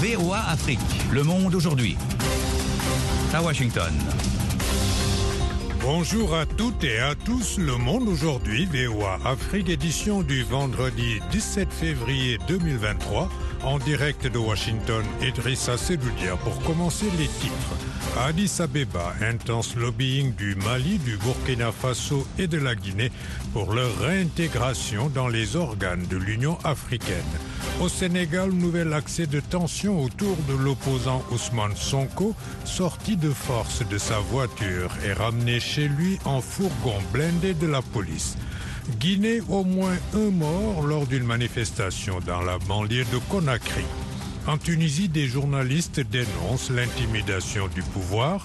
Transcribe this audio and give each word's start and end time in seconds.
VOA 0.00 0.38
Afrique, 0.48 0.78
le 1.12 1.22
monde 1.24 1.54
aujourd'hui. 1.54 1.96
À 3.34 3.42
Washington. 3.42 3.92
Bonjour 5.80 6.34
à 6.36 6.46
toutes 6.46 6.84
et 6.84 6.98
à 7.00 7.14
tous, 7.14 7.58
le 7.58 7.76
monde 7.76 8.08
aujourd'hui, 8.08 8.66
VOA 8.66 9.18
Afrique 9.24 9.68
édition 9.68 10.22
du 10.22 10.44
vendredi 10.44 11.18
17 11.32 11.72
février 11.72 12.38
2023, 12.46 13.28
en 13.64 13.78
direct 13.78 14.26
de 14.26 14.38
Washington, 14.38 15.04
Idrissa 15.22 15.76
Sedoudia 15.76 16.36
pour 16.36 16.60
commencer 16.62 17.06
les 17.18 17.26
titres. 17.26 17.89
Addis 18.18 18.60
Abeba, 18.60 19.14
intense 19.22 19.76
lobbying 19.76 20.34
du 20.34 20.54
Mali, 20.56 20.98
du 20.98 21.16
Burkina 21.16 21.70
Faso 21.72 22.26
et 22.38 22.48
de 22.48 22.58
la 22.58 22.74
Guinée 22.74 23.12
pour 23.52 23.72
leur 23.72 23.96
réintégration 23.98 25.08
dans 25.08 25.28
les 25.28 25.56
organes 25.56 26.06
de 26.06 26.16
l'Union 26.16 26.58
africaine. 26.64 27.16
Au 27.80 27.88
Sénégal, 27.88 28.50
nouvel 28.50 28.92
accès 28.92 29.26
de 29.26 29.40
tension 29.40 30.02
autour 30.02 30.36
de 30.48 30.54
l'opposant 30.54 31.24
Ousmane 31.30 31.76
Sonko, 31.76 32.34
sorti 32.64 33.16
de 33.16 33.30
force 33.30 33.86
de 33.88 33.96
sa 33.96 34.18
voiture 34.18 34.90
et 35.06 35.12
ramené 35.12 35.60
chez 35.60 35.88
lui 35.88 36.18
en 36.24 36.40
fourgon 36.40 36.98
blindé 37.12 37.54
de 37.54 37.66
la 37.66 37.80
police. 37.80 38.36
Guinée, 38.98 39.40
au 39.48 39.62
moins 39.64 39.96
un 40.14 40.30
mort 40.30 40.82
lors 40.82 41.06
d'une 41.06 41.24
manifestation 41.24 42.18
dans 42.26 42.42
la 42.42 42.58
banlieue 42.58 43.04
de 43.12 43.18
Conakry. 43.30 43.84
En 44.50 44.58
Tunisie, 44.58 45.08
des 45.08 45.28
journalistes 45.28 46.00
dénoncent 46.00 46.70
l'intimidation 46.70 47.68
du 47.68 47.82
pouvoir. 47.82 48.44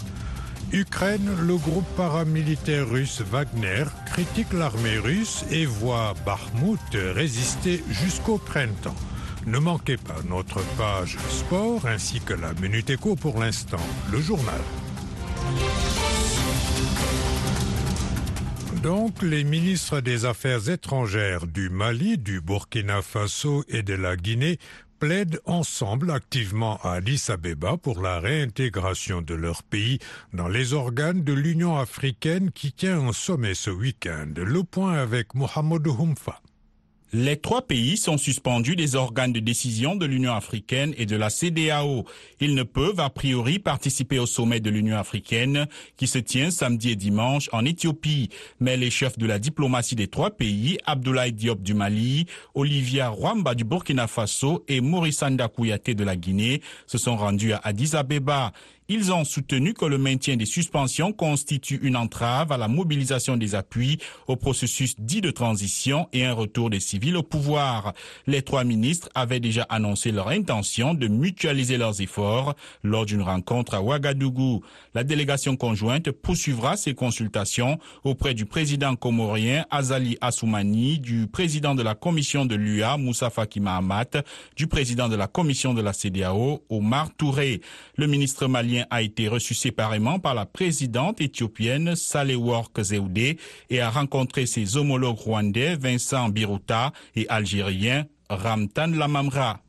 Ukraine, 0.71 1.31
le 1.41 1.57
groupe 1.57 1.87
paramilitaire 1.97 2.87
russe 2.87 3.21
Wagner 3.21 3.85
critique 4.05 4.53
l'armée 4.53 4.99
russe 4.99 5.45
et 5.49 5.65
voit 5.65 6.13
Bakhmut 6.23 6.79
résister 7.15 7.83
jusqu'au 7.89 8.37
printemps. 8.37 8.93
Ne 9.47 9.57
manquez 9.57 9.97
pas 9.97 10.21
notre 10.29 10.61
page 10.77 11.17
sport 11.27 11.87
ainsi 11.87 12.19
que 12.19 12.35
la 12.35 12.53
Minute 12.61 12.91
Éco 12.91 13.15
pour 13.15 13.39
l'instant, 13.39 13.81
le 14.11 14.21
journal. 14.21 14.61
Donc, 18.83 19.23
les 19.23 19.43
ministres 19.43 19.99
des 19.99 20.25
Affaires 20.25 20.69
étrangères 20.69 21.47
du 21.47 21.71
Mali, 21.71 22.19
du 22.19 22.39
Burkina 22.39 23.01
Faso 23.01 23.63
et 23.67 23.81
de 23.81 23.95
la 23.95 24.15
Guinée 24.15 24.59
plaident 25.05 25.37
ensemble 25.45 26.09
activement 26.09 26.79
à 26.81 26.93
Addis 26.93 27.25
Abeba 27.29 27.77
pour 27.77 28.01
la 28.01 28.19
réintégration 28.19 29.21
de 29.21 29.35
leur 29.35 29.61
pays 29.61 29.99
dans 30.33 30.47
les 30.47 30.73
organes 30.73 31.23
de 31.23 31.31
l'Union 31.31 31.77
africaine 31.77 32.49
qui 32.51 32.71
tient 32.71 33.07
un 33.09 33.13
sommet 33.13 33.53
ce 33.53 33.69
week-end. 33.69 34.33
Le 34.35 34.63
point 34.63 34.93
avec 34.93 35.35
Mohamed 35.35 35.87
Humfa. 35.87 36.41
Les 37.13 37.37
trois 37.37 37.61
pays 37.61 37.97
sont 37.97 38.17
suspendus 38.17 38.75
des 38.75 38.95
organes 38.95 39.31
de 39.31 39.39
décision 39.39 39.95
de 39.95 40.05
l'Union 40.05 40.33
africaine 40.33 40.93
et 40.97 41.05
de 41.05 41.15
la 41.15 41.29
CDAO. 41.29 42.03
Ils 42.41 42.55
ne 42.55 42.63
peuvent 42.63 42.99
a 42.99 43.09
priori 43.09 43.59
participer 43.59 44.17
au 44.17 44.25
sommet 44.25 44.59
de 44.59 44.69
l'Union 44.69 44.97
africaine 44.97 45.67
qui 45.97 46.07
se 46.07 46.17
tient 46.17 46.49
samedi 46.49 46.89
et 46.91 46.95
dimanche 46.95 47.47
en 47.53 47.63
Éthiopie. 47.63 48.29
Mais 48.59 48.75
les 48.75 48.89
chefs 48.89 49.17
de 49.19 49.27
la 49.27 49.39
diplomatie 49.39 49.95
des 49.95 50.07
trois 50.07 50.31
pays, 50.31 50.77
Abdoulaye 50.85 51.31
Diop 51.31 51.61
du 51.61 51.73
Mali, 51.75 52.25
Olivia 52.55 53.09
Rwamba 53.09 53.53
du 53.53 53.63
Burkina 53.63 54.07
Faso 54.07 54.65
et 54.67 54.81
Maurice 54.81 55.23
Kouyaté 55.55 55.93
de 55.93 56.03
la 56.03 56.15
Guinée, 56.15 56.61
se 56.87 56.97
sont 56.97 57.15
rendus 57.15 57.53
à 57.53 57.61
Addis 57.63 57.95
Abeba. 57.95 58.51
Ils 58.87 59.11
ont 59.11 59.23
soutenu 59.23 59.73
que 59.73 59.85
le 59.85 59.97
maintien 59.97 60.37
des 60.37 60.45
suspensions 60.45 61.11
constitue 61.11 61.79
une 61.81 61.95
entrave 61.97 62.51
à 62.51 62.57
la 62.57 62.67
mobilisation 62.67 63.35
des 63.35 63.55
appuis 63.55 63.97
au 64.27 64.35
processus 64.35 64.93
dit 64.99 65.21
de 65.21 65.31
transition 65.31 66.07
et 66.13 66.23
un 66.23 66.33
retour 66.33 66.69
des 66.69 66.79
civils 66.95 67.17
au 67.17 67.23
pouvoir. 67.23 67.93
Les 68.25 68.41
trois 68.41 68.63
ministres 68.63 69.09
avaient 69.15 69.41
déjà 69.41 69.63
annoncé 69.63 70.11
leur 70.11 70.29
intention 70.29 70.93
de 70.93 71.09
mutualiser 71.09 71.77
leurs 71.77 71.99
efforts 71.99 72.55
lors 72.83 73.05
d'une 73.05 73.21
rencontre 73.21 73.73
à 73.73 73.81
Ouagadougou. 73.81 74.61
La 74.93 75.03
délégation 75.03 75.57
conjointe 75.57 76.09
poursuivra 76.11 76.77
ses 76.77 76.93
consultations 76.93 77.79
auprès 78.05 78.33
du 78.33 78.45
président 78.45 78.95
comorien 78.95 79.65
Azali 79.71 80.17
Assoumani, 80.21 80.97
du 80.99 81.27
président 81.27 81.75
de 81.75 81.83
la 81.83 81.95
commission 81.95 82.45
de 82.45 82.55
l'UA 82.55 82.95
Moussa 82.95 83.29
Faki 83.29 83.59
Mahamat, 83.59 84.23
du 84.55 84.67
président 84.67 85.09
de 85.09 85.17
la 85.17 85.27
commission 85.27 85.73
de 85.73 85.81
la 85.81 85.91
CDAO 85.91 86.63
Omar 86.69 87.09
Touré. 87.17 87.59
Le 87.97 88.07
ministre 88.07 88.47
malien 88.47 88.85
a 88.89 89.01
été 89.01 89.27
reçu 89.27 89.53
séparément 89.53 90.19
par 90.19 90.33
la 90.33 90.45
présidente 90.45 91.19
éthiopienne 91.19 91.93
Salework 91.97 92.81
Zewde 92.81 93.35
et 93.69 93.81
a 93.81 93.89
rencontré 93.89 94.45
ses 94.45 94.77
homologues 94.77 95.17
rwandais 95.17 95.75
Vincent 95.75 96.29
Biruta 96.29 96.84
et 97.15 97.27
algérien 97.29 98.05
Ramtan 98.29 98.87
Lamamra. 98.87 99.59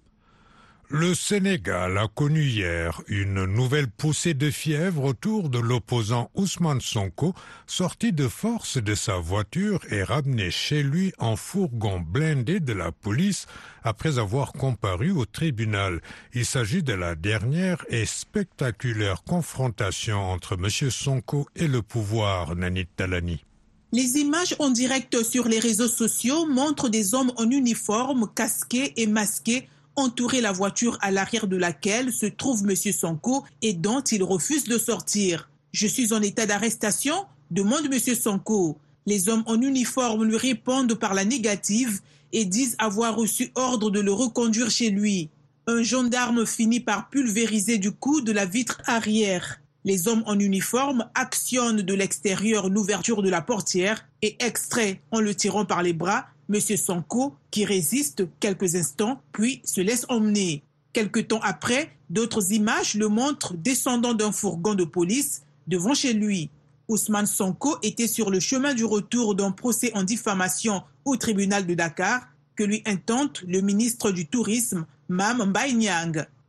Le 0.88 1.14
Sénégal 1.14 1.98
a 1.98 2.06
connu 2.06 2.44
hier 2.44 3.02
une 3.08 3.44
nouvelle 3.44 3.88
poussée 3.88 4.34
de 4.34 4.52
fièvre 4.52 5.02
autour 5.02 5.48
de 5.48 5.58
l'opposant 5.58 6.30
Ousmane 6.34 6.80
Sonko, 6.80 7.34
sorti 7.66 8.12
de 8.12 8.28
force 8.28 8.78
de 8.80 8.94
sa 8.94 9.16
voiture 9.16 9.80
et 9.90 10.04
ramené 10.04 10.52
chez 10.52 10.84
lui 10.84 11.12
en 11.18 11.34
fourgon 11.34 11.98
blindé 11.98 12.60
de 12.60 12.72
la 12.72 12.92
police 12.92 13.48
après 13.82 14.20
avoir 14.20 14.52
comparu 14.52 15.10
au 15.10 15.24
tribunal. 15.24 16.00
Il 16.34 16.46
s'agit 16.46 16.84
de 16.84 16.92
la 16.92 17.16
dernière 17.16 17.84
et 17.88 18.06
spectaculaire 18.06 19.24
confrontation 19.24 20.30
entre 20.30 20.54
M. 20.54 20.70
Sonko 20.90 21.48
et 21.56 21.66
le 21.66 21.82
pouvoir, 21.82 22.54
Nanit 22.54 22.86
Talani. 22.94 23.42
Les 23.92 24.18
images 24.18 24.56
en 24.58 24.70
direct 24.70 25.22
sur 25.22 25.46
les 25.48 25.60
réseaux 25.60 25.88
sociaux 25.88 26.46
montrent 26.46 26.88
des 26.88 27.14
hommes 27.14 27.32
en 27.36 27.48
uniforme, 27.50 28.28
casqués 28.34 28.92
et 28.96 29.06
masqués 29.06 29.68
entourer 29.96 30.40
la 30.40 30.52
voiture 30.52 30.98
à 31.00 31.10
l'arrière 31.10 31.46
de 31.46 31.56
laquelle 31.56 32.12
se 32.12 32.26
trouve 32.26 32.68
M. 32.68 32.76
Sonko 32.76 33.44
et 33.62 33.72
dont 33.72 34.02
il 34.02 34.22
refuse 34.22 34.64
de 34.64 34.78
sortir. 34.78 35.48
Je 35.72 35.86
suis 35.86 36.12
en 36.12 36.22
état 36.22 36.46
d'arrestation 36.46 37.14
demande 37.50 37.86
M. 37.90 38.14
Sonko. 38.14 38.78
Les 39.06 39.28
hommes 39.28 39.44
en 39.46 39.60
uniforme 39.60 40.24
lui 40.24 40.36
répondent 40.36 40.94
par 40.94 41.14
la 41.14 41.24
négative 41.24 42.00
et 42.32 42.44
disent 42.44 42.76
avoir 42.78 43.16
reçu 43.16 43.50
ordre 43.54 43.90
de 43.90 44.00
le 44.00 44.12
reconduire 44.12 44.70
chez 44.70 44.90
lui. 44.90 45.30
Un 45.66 45.82
gendarme 45.82 46.44
finit 46.44 46.80
par 46.80 47.08
pulvériser 47.08 47.78
du 47.78 47.92
coup 47.92 48.20
de 48.20 48.32
la 48.32 48.46
vitre 48.46 48.82
arrière. 48.86 49.60
Les 49.86 50.08
hommes 50.08 50.24
en 50.26 50.36
uniforme 50.40 51.08
actionnent 51.14 51.80
de 51.80 51.94
l'extérieur 51.94 52.68
l'ouverture 52.68 53.22
de 53.22 53.30
la 53.30 53.40
portière 53.40 54.04
et 54.20 54.36
extraient 54.44 55.00
en 55.12 55.20
le 55.20 55.32
tirant 55.32 55.64
par 55.64 55.84
les 55.84 55.92
bras 55.92 56.26
M. 56.52 56.60
Sanko, 56.60 57.36
qui 57.52 57.64
résiste 57.64 58.24
quelques 58.40 58.74
instants, 58.74 59.22
puis 59.30 59.62
se 59.64 59.80
laisse 59.80 60.04
emmener. 60.08 60.64
Quelque 60.92 61.20
temps 61.20 61.40
après, 61.40 61.92
d'autres 62.10 62.52
images 62.52 62.94
le 62.94 63.08
montrent 63.08 63.54
descendant 63.54 64.12
d'un 64.12 64.32
fourgon 64.32 64.74
de 64.74 64.82
police 64.82 65.42
devant 65.68 65.94
chez 65.94 66.14
lui. 66.14 66.50
Ousmane 66.88 67.26
Sonko 67.26 67.76
était 67.84 68.08
sur 68.08 68.30
le 68.30 68.40
chemin 68.40 68.74
du 68.74 68.84
retour 68.84 69.36
d'un 69.36 69.52
procès 69.52 69.92
en 69.94 70.02
diffamation 70.02 70.82
au 71.04 71.16
tribunal 71.16 71.64
de 71.64 71.74
Dakar 71.74 72.26
que 72.56 72.64
lui 72.64 72.82
intente 72.86 73.44
le 73.46 73.60
ministre 73.60 74.10
du 74.10 74.26
Tourisme, 74.26 74.84
Mam 75.08 75.44
Mbaye 75.50 75.74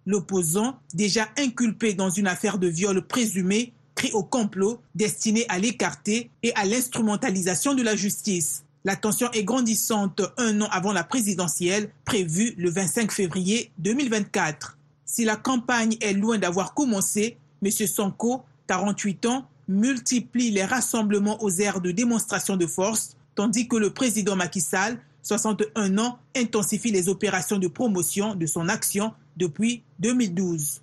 L'opposant, 0.07 0.79
déjà 0.93 1.27
inculpé 1.37 1.93
dans 1.93 2.09
une 2.09 2.27
affaire 2.27 2.57
de 2.59 2.67
viol 2.67 3.05
présumé, 3.05 3.73
crie 3.93 4.13
au 4.13 4.23
complot 4.23 4.81
destiné 4.95 5.45
à 5.49 5.59
l'écarter 5.59 6.29
et 6.43 6.53
à 6.55 6.63
l'instrumentalisation 6.63 7.73
de 7.73 7.83
la 7.83 7.93
justice. 7.97 8.63
La 8.85 8.95
tension 8.95 9.29
est 9.33 9.43
grandissante 9.43 10.21
un 10.37 10.61
an 10.61 10.69
avant 10.71 10.93
la 10.93 11.03
présidentielle 11.03 11.89
prévue 12.05 12.55
le 12.57 12.69
25 12.69 13.11
février 13.11 13.69
2024. 13.79 14.77
Si 15.05 15.25
la 15.25 15.35
campagne 15.35 15.97
est 15.99 16.13
loin 16.13 16.37
d'avoir 16.37 16.73
commencé, 16.73 17.35
M. 17.61 17.69
Sonko, 17.69 18.43
48 18.67 19.25
ans, 19.25 19.45
multiplie 19.67 20.51
les 20.51 20.63
rassemblements 20.63 21.43
aux 21.43 21.51
aires 21.59 21.81
de 21.81 21.91
démonstration 21.91 22.55
de 22.55 22.65
force, 22.65 23.17
tandis 23.35 23.67
que 23.67 23.75
le 23.75 23.89
président 23.89 24.37
Macky 24.37 24.61
Sall, 24.61 25.01
61 25.23 25.97
ans, 25.97 26.17
intensifie 26.33 26.91
les 26.91 27.09
opérations 27.09 27.57
de 27.57 27.67
promotion 27.67 28.35
de 28.35 28.45
son 28.45 28.69
action 28.69 29.11
depuis 29.37 29.83
2012. 29.99 30.81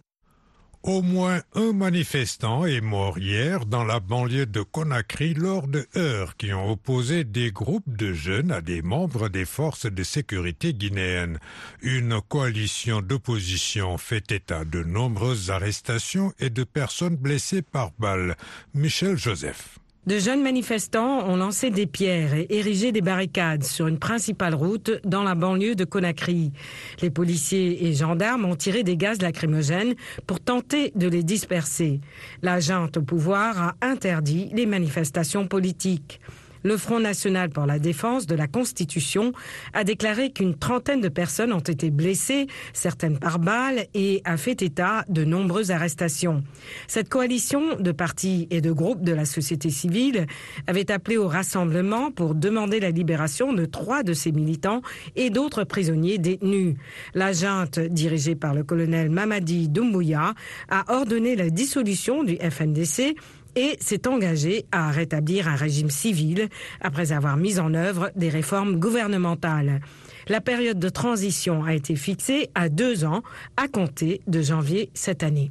Au 0.84 1.00
moins 1.00 1.40
un 1.54 1.72
manifestant 1.72 2.66
est 2.66 2.82
mort 2.82 3.18
hier 3.18 3.64
dans 3.64 3.84
la 3.84 4.00
banlieue 4.00 4.44
de 4.44 4.60
Conakry 4.60 5.32
lors 5.32 5.66
de 5.66 5.86
heures 5.96 6.36
qui 6.36 6.52
ont 6.52 6.70
opposé 6.70 7.24
des 7.24 7.52
groupes 7.52 7.96
de 7.96 8.12
jeunes 8.12 8.52
à 8.52 8.60
des 8.60 8.82
membres 8.82 9.30
des 9.30 9.46
forces 9.46 9.86
de 9.86 10.02
sécurité 10.02 10.74
guinéennes. 10.74 11.38
Une 11.80 12.20
coalition 12.20 13.00
d'opposition 13.00 13.96
fait 13.96 14.30
état 14.30 14.66
de 14.66 14.82
nombreuses 14.82 15.50
arrestations 15.50 16.34
et 16.38 16.50
de 16.50 16.64
personnes 16.64 17.16
blessées 17.16 17.62
par 17.62 17.92
balles. 17.98 18.36
Michel 18.74 19.16
Joseph. 19.16 19.78
De 20.06 20.18
jeunes 20.18 20.42
manifestants 20.42 21.26
ont 21.26 21.36
lancé 21.36 21.70
des 21.70 21.86
pierres 21.86 22.34
et 22.34 22.46
érigé 22.50 22.92
des 22.92 23.00
barricades 23.00 23.64
sur 23.64 23.86
une 23.86 23.98
principale 23.98 24.54
route 24.54 24.90
dans 25.02 25.22
la 25.22 25.34
banlieue 25.34 25.74
de 25.74 25.86
Conakry. 25.86 26.52
Les 27.00 27.08
policiers 27.08 27.86
et 27.86 27.94
gendarmes 27.94 28.44
ont 28.44 28.54
tiré 28.54 28.82
des 28.82 28.98
gaz 28.98 29.22
lacrymogènes 29.22 29.94
pour 30.26 30.40
tenter 30.40 30.92
de 30.94 31.08
les 31.08 31.22
disperser. 31.22 32.02
L'agent 32.42 32.88
au 32.96 33.00
pouvoir 33.00 33.58
a 33.58 33.74
interdit 33.80 34.50
les 34.52 34.66
manifestations 34.66 35.46
politiques. 35.46 36.20
Le 36.66 36.78
Front 36.78 36.98
national 36.98 37.50
pour 37.50 37.66
la 37.66 37.78
défense 37.78 38.26
de 38.26 38.34
la 38.34 38.46
Constitution 38.46 39.32
a 39.74 39.84
déclaré 39.84 40.30
qu'une 40.32 40.54
trentaine 40.54 41.02
de 41.02 41.10
personnes 41.10 41.52
ont 41.52 41.58
été 41.58 41.90
blessées, 41.90 42.46
certaines 42.72 43.18
par 43.18 43.38
balles, 43.38 43.84
et 43.92 44.22
a 44.24 44.38
fait 44.38 44.62
état 44.62 45.04
de 45.10 45.24
nombreuses 45.24 45.70
arrestations. 45.70 46.42
Cette 46.88 47.10
coalition 47.10 47.76
de 47.78 47.92
partis 47.92 48.48
et 48.50 48.62
de 48.62 48.72
groupes 48.72 49.02
de 49.02 49.12
la 49.12 49.26
société 49.26 49.68
civile 49.68 50.26
avait 50.66 50.90
appelé 50.90 51.18
au 51.18 51.28
rassemblement 51.28 52.10
pour 52.10 52.34
demander 52.34 52.80
la 52.80 52.90
libération 52.90 53.52
de 53.52 53.66
trois 53.66 54.02
de 54.02 54.14
ses 54.14 54.32
militants 54.32 54.80
et 55.16 55.28
d'autres 55.28 55.64
prisonniers 55.64 56.16
détenus. 56.16 56.76
La 57.12 57.34
junte, 57.34 57.78
dirigée 57.78 58.36
par 58.36 58.54
le 58.54 58.64
colonel 58.64 59.10
Mamadi 59.10 59.68
Doumbouya, 59.68 60.32
a 60.70 60.84
ordonné 60.88 61.36
la 61.36 61.50
dissolution 61.50 62.24
du 62.24 62.36
FNDC 62.36 63.16
et 63.56 63.76
s'est 63.80 64.06
engagé 64.06 64.66
à 64.72 64.90
rétablir 64.90 65.48
un 65.48 65.56
régime 65.56 65.90
civil 65.90 66.48
après 66.80 67.12
avoir 67.12 67.36
mis 67.36 67.58
en 67.58 67.74
œuvre 67.74 68.10
des 68.16 68.28
réformes 68.28 68.78
gouvernementales. 68.78 69.80
La 70.28 70.40
période 70.40 70.78
de 70.78 70.88
transition 70.88 71.64
a 71.64 71.74
été 71.74 71.96
fixée 71.96 72.50
à 72.54 72.68
deux 72.68 73.04
ans 73.04 73.22
à 73.56 73.68
compter 73.68 74.20
de 74.26 74.40
janvier 74.40 74.90
cette 74.94 75.22
année. 75.22 75.50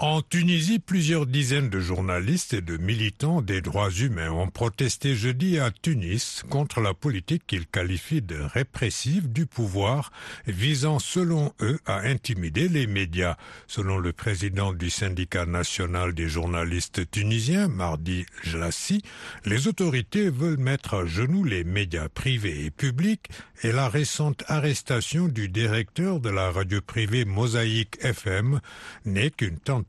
En 0.00 0.22
Tunisie, 0.22 0.78
plusieurs 0.78 1.26
dizaines 1.26 1.70
de 1.70 1.80
journalistes 1.80 2.54
et 2.54 2.60
de 2.60 2.76
militants 2.76 3.42
des 3.42 3.60
droits 3.60 3.90
humains 3.90 4.30
ont 4.30 4.46
protesté 4.46 5.16
jeudi 5.16 5.58
à 5.58 5.72
Tunis 5.72 6.44
contre 6.48 6.80
la 6.80 6.94
politique 6.94 7.42
qu'ils 7.48 7.66
qualifient 7.66 8.22
de 8.22 8.36
répressive 8.36 9.32
du 9.32 9.44
pouvoir, 9.46 10.12
visant 10.46 11.00
selon 11.00 11.52
eux 11.60 11.80
à 11.84 12.02
intimider 12.02 12.68
les 12.68 12.86
médias. 12.86 13.36
Selon 13.66 13.98
le 13.98 14.12
président 14.12 14.72
du 14.72 14.88
syndicat 14.88 15.46
national 15.46 16.14
des 16.14 16.28
journalistes 16.28 17.10
tunisiens, 17.10 17.66
Mardi 17.66 18.24
Jlassi, 18.44 19.02
les 19.46 19.66
autorités 19.66 20.30
veulent 20.30 20.58
mettre 20.58 20.94
à 20.94 21.06
genoux 21.06 21.42
les 21.42 21.64
médias 21.64 22.08
privés 22.08 22.66
et 22.66 22.70
publics 22.70 23.30
et 23.64 23.72
la 23.72 23.88
récente 23.88 24.44
arrestation 24.46 25.26
du 25.26 25.48
directeur 25.48 26.20
de 26.20 26.30
la 26.30 26.52
radio 26.52 26.80
privée 26.80 27.24
Mosaïque 27.24 27.98
FM 28.00 28.60
n'est 29.04 29.30
qu'une 29.30 29.58
tentative 29.58 29.87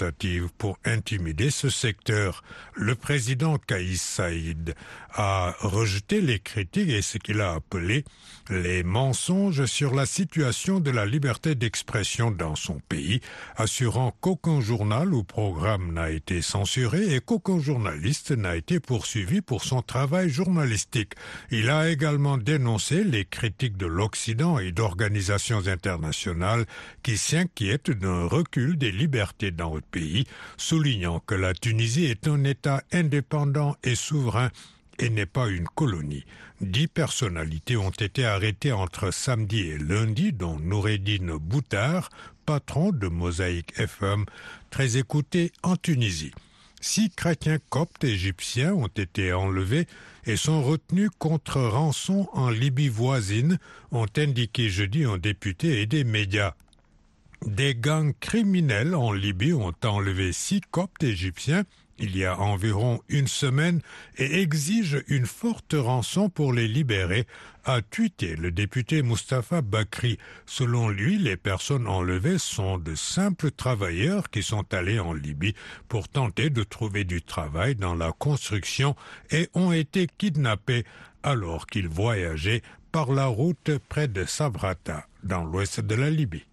pour 0.58 0.78
intimider 0.86 1.50
ce 1.50 1.70
secteur. 1.70 2.44
Le 2.76 2.96
président 2.96 3.58
Kaïs 3.58 4.02
Saïd 4.02 4.76
a 5.14 5.56
rejeté 5.60 6.22
les 6.22 6.40
critiques 6.40 6.90
et 6.90 7.02
ce 7.02 7.18
qu'il 7.18 7.42
a 7.42 7.54
appelé 7.54 8.06
les 8.50 8.84
mensonges 8.84 9.66
sur 9.66 9.94
la 9.94 10.06
situation 10.06 10.80
de 10.80 10.92
la 10.92 11.06
liberté 11.06 11.56
d'expression 11.56 12.32
dans 12.32 12.56
son 12.56 12.80
pays, 12.88 13.20
assurant 13.58 14.16
qu'aucun 14.22 14.62
journal 14.62 15.14
ou 15.14 15.24
programme 15.24 15.94
n'a 15.94 16.10
été 16.10 16.42
censuré 16.42 17.16
et 17.16 17.20
qu'aucun 17.20 17.60
journaliste 17.60 18.32
n'a 18.32 18.56
été 18.56 18.80
poursuivi 18.80 19.42
pour 19.42 19.64
son 19.64 19.82
travail 19.82 20.30
journalistique. 20.30 21.14
Il 21.52 21.70
a 21.70 21.90
également 21.90 22.38
dénoncé 22.38 23.04
les 23.04 23.26
critiques 23.26 23.78
de 23.78 23.86
l'Occident 23.86 24.58
et 24.60 24.72
d'organisations 24.72 25.68
internationales 25.68 26.66
qui 27.04 27.18
s'inquiètent 27.18 27.92
d'un 27.92 28.26
recul 28.26 28.78
des 28.78 28.92
libertés 28.92 29.52
dans 29.52 29.74
notre 29.74 29.89
pays, 29.92 30.26
soulignant 30.58 31.20
que 31.20 31.36
la 31.36 31.54
Tunisie 31.54 32.06
est 32.06 32.28
un 32.28 32.44
État 32.44 32.84
indépendant 32.92 33.76
et 33.84 33.96
souverain 33.96 34.50
et 35.00 35.10
n'est 35.10 35.26
pas 35.26 35.48
une 35.48 35.68
colonie. 35.68 36.26
Dix 36.62 36.88
personnalités 36.88 37.78
ont 37.78 37.90
été 37.90 38.26
arrêtées 38.26 38.74
entre 38.74 39.12
samedi 39.12 39.62
et 39.62 39.78
lundi, 39.78 40.34
dont 40.34 40.60
Noureddin 40.60 41.38
Boutard, 41.40 42.10
patron 42.46 42.92
de 42.92 43.08
Mosaïque 43.08 43.74
FM, 43.78 44.26
très 44.70 44.98
écouté 44.98 45.52
en 45.64 45.78
Tunisie. 45.78 46.34
Six 46.82 47.10
chrétiens 47.10 47.60
coptes 47.70 48.04
égyptiens 48.04 48.74
ont 48.74 48.88
été 48.88 49.34
enlevés 49.34 49.86
et 50.26 50.38
sont 50.38 50.64
retenus 50.64 51.10
contre 51.18 51.60
rançon 51.62 52.28
en 52.34 52.50
Libye 52.50 52.90
voisine, 52.90 53.60
ont 53.92 54.06
indiqué 54.18 54.70
jeudi 54.70 55.04
un 55.04 55.18
député 55.18 55.82
et 55.82 55.86
des 55.86 56.04
médias. 56.04 56.54
Des 57.46 57.76
gangs 57.76 58.14
criminels 58.20 58.96
en 58.96 59.12
Libye 59.12 59.54
ont 59.54 59.74
enlevé 59.84 60.34
six 60.34 60.62
coptes 60.72 61.04
égyptiens 61.04 61.64
il 62.02 62.16
y 62.16 62.24
a 62.24 62.40
environ 62.40 63.02
une 63.10 63.28
semaine 63.28 63.82
et 64.18 64.42
exige 64.42 65.04
une 65.08 65.26
forte 65.26 65.76
rançon 65.78 66.30
pour 66.30 66.54
les 66.54 66.68
libérer, 66.68 67.28
a 67.66 67.82
tweeté 67.82 68.38
le 68.38 68.52
député 68.52 69.04
Mustapha 69.04 69.62
Bakri. 69.62 70.18
Selon 70.46 70.88
lui, 70.88 71.18
les 71.18 71.36
personnes 71.36 71.88
enlevées 71.88 72.38
sont 72.38 72.78
de 72.78 72.96
simples 72.96 73.52
travailleurs 73.52 74.30
qui 74.30 74.44
sont 74.44 74.74
allés 74.74 75.00
en 75.00 75.14
Libye 75.14 75.56
pour 75.90 76.08
tenter 76.08 76.50
de 76.50 76.64
trouver 76.64 77.04
du 77.04 77.22
travail 77.22 77.76
dans 77.76 77.96
la 77.96 78.14
construction 78.14 78.96
et 79.30 79.50
ont 79.54 79.74
été 79.74 80.08
kidnappés 80.08 80.86
alors 81.22 81.68
qu'ils 81.68 81.90
voyageaient 81.90 82.62
par 82.94 83.12
la 83.12 83.26
route 83.26 83.78
près 83.90 84.08
de 84.08 84.24
Sabrata, 84.24 85.06
dans 85.24 85.44
l'ouest 85.44 85.82
de 85.82 85.96
la 85.96 86.10
Libye. 86.10 86.49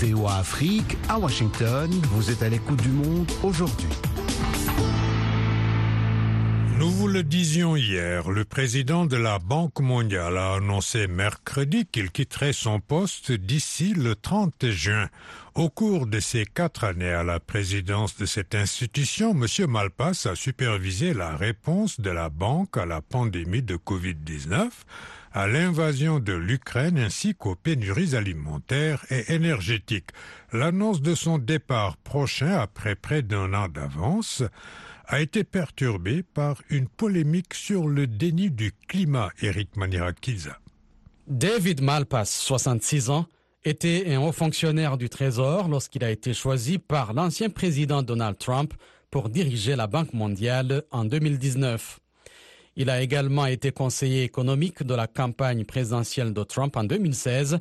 VOA 0.00 0.36
Afrique 0.36 0.96
à 1.08 1.18
Washington. 1.18 1.90
Vous 2.12 2.30
êtes 2.30 2.42
à 2.44 2.48
l'écoute 2.48 2.80
du 2.82 2.88
monde 2.88 3.28
aujourd'hui. 3.42 3.88
Nous 6.78 6.88
vous 6.88 7.08
le 7.08 7.24
disions 7.24 7.74
hier, 7.74 8.30
le 8.30 8.44
président 8.44 9.06
de 9.06 9.16
la 9.16 9.40
Banque 9.40 9.80
mondiale 9.80 10.38
a 10.38 10.54
annoncé 10.54 11.08
mercredi 11.08 11.84
qu'il 11.86 12.12
quitterait 12.12 12.52
son 12.52 12.78
poste 12.78 13.32
d'ici 13.32 13.92
le 13.94 14.14
30 14.14 14.70
juin. 14.70 15.08
Au 15.56 15.68
cours 15.68 16.06
de 16.06 16.20
ses 16.20 16.46
quatre 16.46 16.84
années 16.84 17.12
à 17.12 17.24
la 17.24 17.40
présidence 17.40 18.16
de 18.16 18.26
cette 18.26 18.54
institution, 18.54 19.32
M. 19.32 19.68
Malpass 19.68 20.26
a 20.26 20.36
supervisé 20.36 21.12
la 21.12 21.34
réponse 21.34 21.98
de 21.98 22.10
la 22.10 22.28
banque 22.28 22.76
à 22.76 22.86
la 22.86 23.00
pandémie 23.00 23.62
de 23.62 23.76
Covid-19 23.76 24.68
à 25.32 25.46
l'invasion 25.46 26.20
de 26.20 26.32
l'Ukraine 26.32 26.98
ainsi 26.98 27.34
qu'aux 27.34 27.54
pénuries 27.54 28.14
alimentaires 28.14 29.04
et 29.10 29.32
énergétiques. 29.32 30.10
L'annonce 30.52 31.02
de 31.02 31.14
son 31.14 31.38
départ 31.38 31.96
prochain 31.96 32.58
après 32.58 32.94
près 32.94 33.22
d'un 33.22 33.54
an 33.54 33.68
d'avance 33.68 34.42
a 35.06 35.20
été 35.20 35.44
perturbée 35.44 36.22
par 36.22 36.60
une 36.68 36.88
polémique 36.88 37.54
sur 37.54 37.88
le 37.88 38.06
déni 38.06 38.50
du 38.50 38.72
climat, 38.88 39.30
Eric 39.40 39.76
Manirakiza. 39.76 40.58
David 41.26 41.82
Malpass, 41.82 42.30
66 42.30 43.10
ans, 43.10 43.26
était 43.64 44.14
un 44.14 44.20
haut 44.20 44.32
fonctionnaire 44.32 44.96
du 44.96 45.08
Trésor 45.08 45.68
lorsqu'il 45.68 46.04
a 46.04 46.10
été 46.10 46.32
choisi 46.32 46.78
par 46.78 47.12
l'ancien 47.12 47.50
président 47.50 48.02
Donald 48.02 48.38
Trump 48.38 48.72
pour 49.10 49.28
diriger 49.28 49.76
la 49.76 49.86
Banque 49.86 50.12
mondiale 50.12 50.82
en 50.90 51.04
2019. 51.04 52.00
Il 52.80 52.90
a 52.90 53.02
également 53.02 53.46
été 53.46 53.72
conseiller 53.72 54.22
économique 54.22 54.84
de 54.84 54.94
la 54.94 55.08
campagne 55.08 55.64
présidentielle 55.64 56.32
de 56.32 56.44
Trump 56.44 56.76
en 56.76 56.84
2016. 56.84 57.58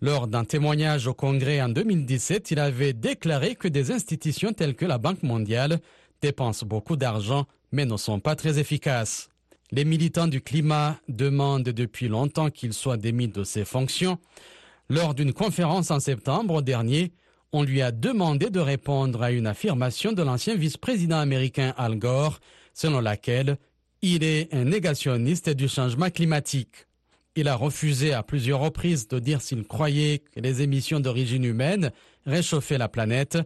Lors 0.00 0.28
d'un 0.28 0.44
témoignage 0.44 1.08
au 1.08 1.14
Congrès 1.14 1.60
en 1.60 1.68
2017, 1.68 2.52
il 2.52 2.60
avait 2.60 2.92
déclaré 2.92 3.56
que 3.56 3.66
des 3.66 3.90
institutions 3.90 4.52
telles 4.52 4.76
que 4.76 4.84
la 4.86 4.98
Banque 4.98 5.24
mondiale 5.24 5.80
dépensent 6.22 6.64
beaucoup 6.64 6.96
d'argent 6.96 7.46
mais 7.72 7.86
ne 7.86 7.96
sont 7.96 8.20
pas 8.20 8.36
très 8.36 8.60
efficaces. 8.60 9.28
Les 9.72 9.84
militants 9.84 10.28
du 10.28 10.40
climat 10.40 10.96
demandent 11.08 11.64
depuis 11.64 12.06
longtemps 12.06 12.50
qu'il 12.50 12.72
soit 12.72 12.96
démis 12.96 13.26
de 13.26 13.42
ses 13.42 13.64
fonctions. 13.64 14.16
Lors 14.88 15.14
d'une 15.14 15.32
conférence 15.32 15.90
en 15.90 15.98
septembre 15.98 16.62
dernier, 16.62 17.12
on 17.50 17.64
lui 17.64 17.82
a 17.82 17.90
demandé 17.90 18.50
de 18.50 18.60
répondre 18.60 19.24
à 19.24 19.32
une 19.32 19.48
affirmation 19.48 20.12
de 20.12 20.22
l'ancien 20.22 20.54
vice-président 20.54 21.18
américain 21.18 21.74
Al 21.76 21.98
Gore, 21.98 22.38
selon 22.74 23.00
laquelle 23.00 23.58
il 24.14 24.22
est 24.22 24.54
un 24.54 24.64
négationniste 24.64 25.50
du 25.50 25.68
changement 25.68 26.10
climatique. 26.10 26.86
Il 27.34 27.48
a 27.48 27.56
refusé 27.56 28.12
à 28.12 28.22
plusieurs 28.22 28.60
reprises 28.60 29.08
de 29.08 29.18
dire 29.18 29.42
s'il 29.42 29.64
croyait 29.64 30.20
que 30.32 30.40
les 30.40 30.62
émissions 30.62 31.00
d'origine 31.00 31.44
humaine 31.44 31.90
réchauffaient 32.24 32.78
la 32.78 32.88
planète, 32.88 33.38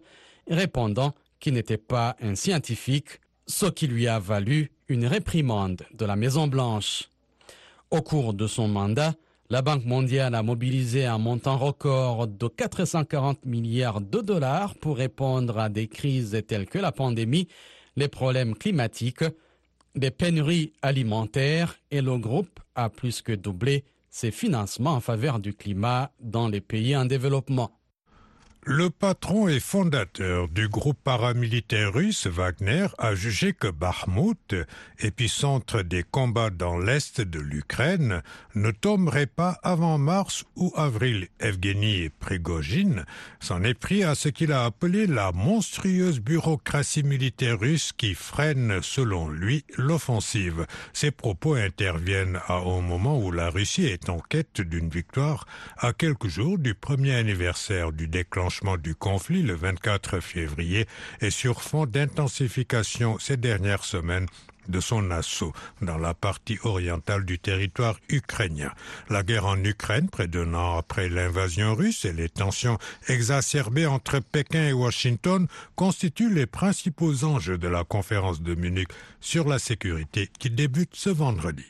répondant 0.49 1.15
qu'il 1.39 1.55
n'était 1.55 1.79
pas 1.79 2.15
un 2.21 2.35
scientifique, 2.35 3.21
ce 3.47 3.67
qui 3.67 3.87
lui 3.87 4.07
a 4.07 4.19
valu 4.19 4.71
une 4.89 5.07
réprimande 5.07 5.83
de 5.95 6.05
la 6.05 6.15
Maison-Blanche. 6.15 7.09
Au 7.91 8.03
cours 8.03 8.35
de 8.35 8.47
son 8.47 8.69
mandat, 8.69 9.15
la 9.49 9.63
Banque 9.63 9.87
mondiale 9.87 10.35
a 10.35 10.43
mobilisé 10.43 11.07
un 11.07 11.19
montant 11.19 11.57
record 11.57 12.29
de 12.29 12.49
440 12.49 13.47
milliards 13.47 14.03
de 14.03 14.21
dollars 14.21 14.75
pour 14.75 14.99
répondre 14.99 15.59
à 15.59 15.71
des 15.71 15.89
crises 15.89 16.41
telles 16.47 16.69
que 16.69 16.79
la 16.79 16.93
pandémie, 16.93 17.49
les 17.97 18.09
problèmes 18.09 18.55
climatiques, 18.55 19.25
des 19.95 20.11
pénuries 20.11 20.73
alimentaires 20.83 21.77
et 21.91 22.01
le 22.01 22.17
groupe 22.19 22.61
a 22.75 22.89
plus 22.89 23.23
que 23.23 23.33
doublé 23.33 23.85
ses 24.09 24.31
financements 24.31 24.95
en 24.95 25.01
faveur 25.01 25.39
du 25.39 25.55
climat 25.55 26.13
dans 26.21 26.49
les 26.49 26.61
pays 26.61 26.97
en 26.97 27.05
développement. 27.05 27.80
Le 28.67 28.91
patron 28.91 29.49
et 29.49 29.59
fondateur 29.59 30.47
du 30.49 30.69
groupe 30.69 30.99
paramilitaire 31.03 31.95
russe 31.95 32.27
Wagner 32.27 32.89
a 32.99 33.15
jugé 33.15 33.55
que 33.55 33.69
Bakhmut, 33.69 34.55
épicentre 34.99 35.83
des 35.83 36.03
combats 36.03 36.51
dans 36.51 36.79
l'est 36.79 37.23
de 37.23 37.41
l'Ukraine, 37.41 38.23
ne 38.55 38.71
tomberait 38.71 39.25
pas 39.27 39.59
avant 39.63 39.97
mars 39.97 40.45
ou 40.57 40.75
avril. 40.77 41.29
Evgeny 41.41 42.11
Prigogine 42.11 43.07
s'en 43.41 43.63
est 43.63 43.73
pris 43.73 44.05
à 44.05 44.15
ce 44.15 44.29
qu'il 44.29 44.53
a 44.53 44.67
appelé 44.67 45.07
la 45.07 45.33
monstrueuse 45.33 46.21
bureaucratie 46.21 47.03
militaire 47.03 47.59
russe 47.59 47.93
qui 47.97 48.13
freine, 48.13 48.83
selon 48.83 49.31
lui, 49.31 49.65
l'offensive. 49.79 50.67
Ces 50.93 51.11
propos 51.11 51.55
interviennent 51.55 52.39
à 52.47 52.57
un 52.59 52.83
moment 52.83 53.19
où 53.19 53.33
la 53.33 53.49
Russie 53.49 53.87
est 53.87 54.11
en 54.11 54.21
quête 54.21 54.61
d'une 54.61 54.91
victoire 54.91 55.47
à 55.79 55.95
quelques 55.95 56.29
jours 56.29 56.59
du 56.59 56.75
premier 56.75 57.15
anniversaire 57.15 57.93
du 57.93 58.07
déclenchement 58.07 58.50
du 58.83 58.95
conflit 58.97 59.43
le 59.43 59.55
24 59.55 60.19
février 60.21 60.87
et 61.21 61.31
sur 61.31 61.63
fond 61.63 61.87
d'intensification 61.87 63.19
ces 63.19 63.37
dernières 63.37 63.85
semaines 63.85 64.27
de 64.69 64.81
son 64.81 65.11
assaut 65.11 65.53
dans 65.83 65.99
la 65.99 66.15
partie 66.15 66.59
orientale 66.65 67.25
du 67.25 67.39
territoire 67.39 67.97
ukrainien. 68.09 68.73
La 69.09 69.23
guerre 69.23 69.47
en 69.47 69.63
Ukraine, 69.63 70.09
près 70.09 70.27
d'un 70.27 70.55
an 70.55 70.79
après 70.79 71.09
l'invasion 71.09 71.75
russe 71.75 72.05
et 72.05 72.13
les 72.13 72.29
tensions 72.29 72.79
exacerbées 73.09 73.87
entre 73.87 74.19
Pékin 74.19 74.69
et 74.69 74.73
Washington 74.73 75.47
constituent 75.77 76.35
les 76.35 76.47
principaux 76.47 77.25
enjeux 77.25 77.59
de 77.59 77.69
la 77.69 77.85
conférence 77.85 78.43
de 78.43 78.55
Munich 78.55 78.89
sur 79.21 79.49
la 79.49 79.59
sécurité 79.59 80.29
qui 80.39 80.51
débute 80.51 80.95
ce 80.95 81.11
vendredi. 81.11 81.65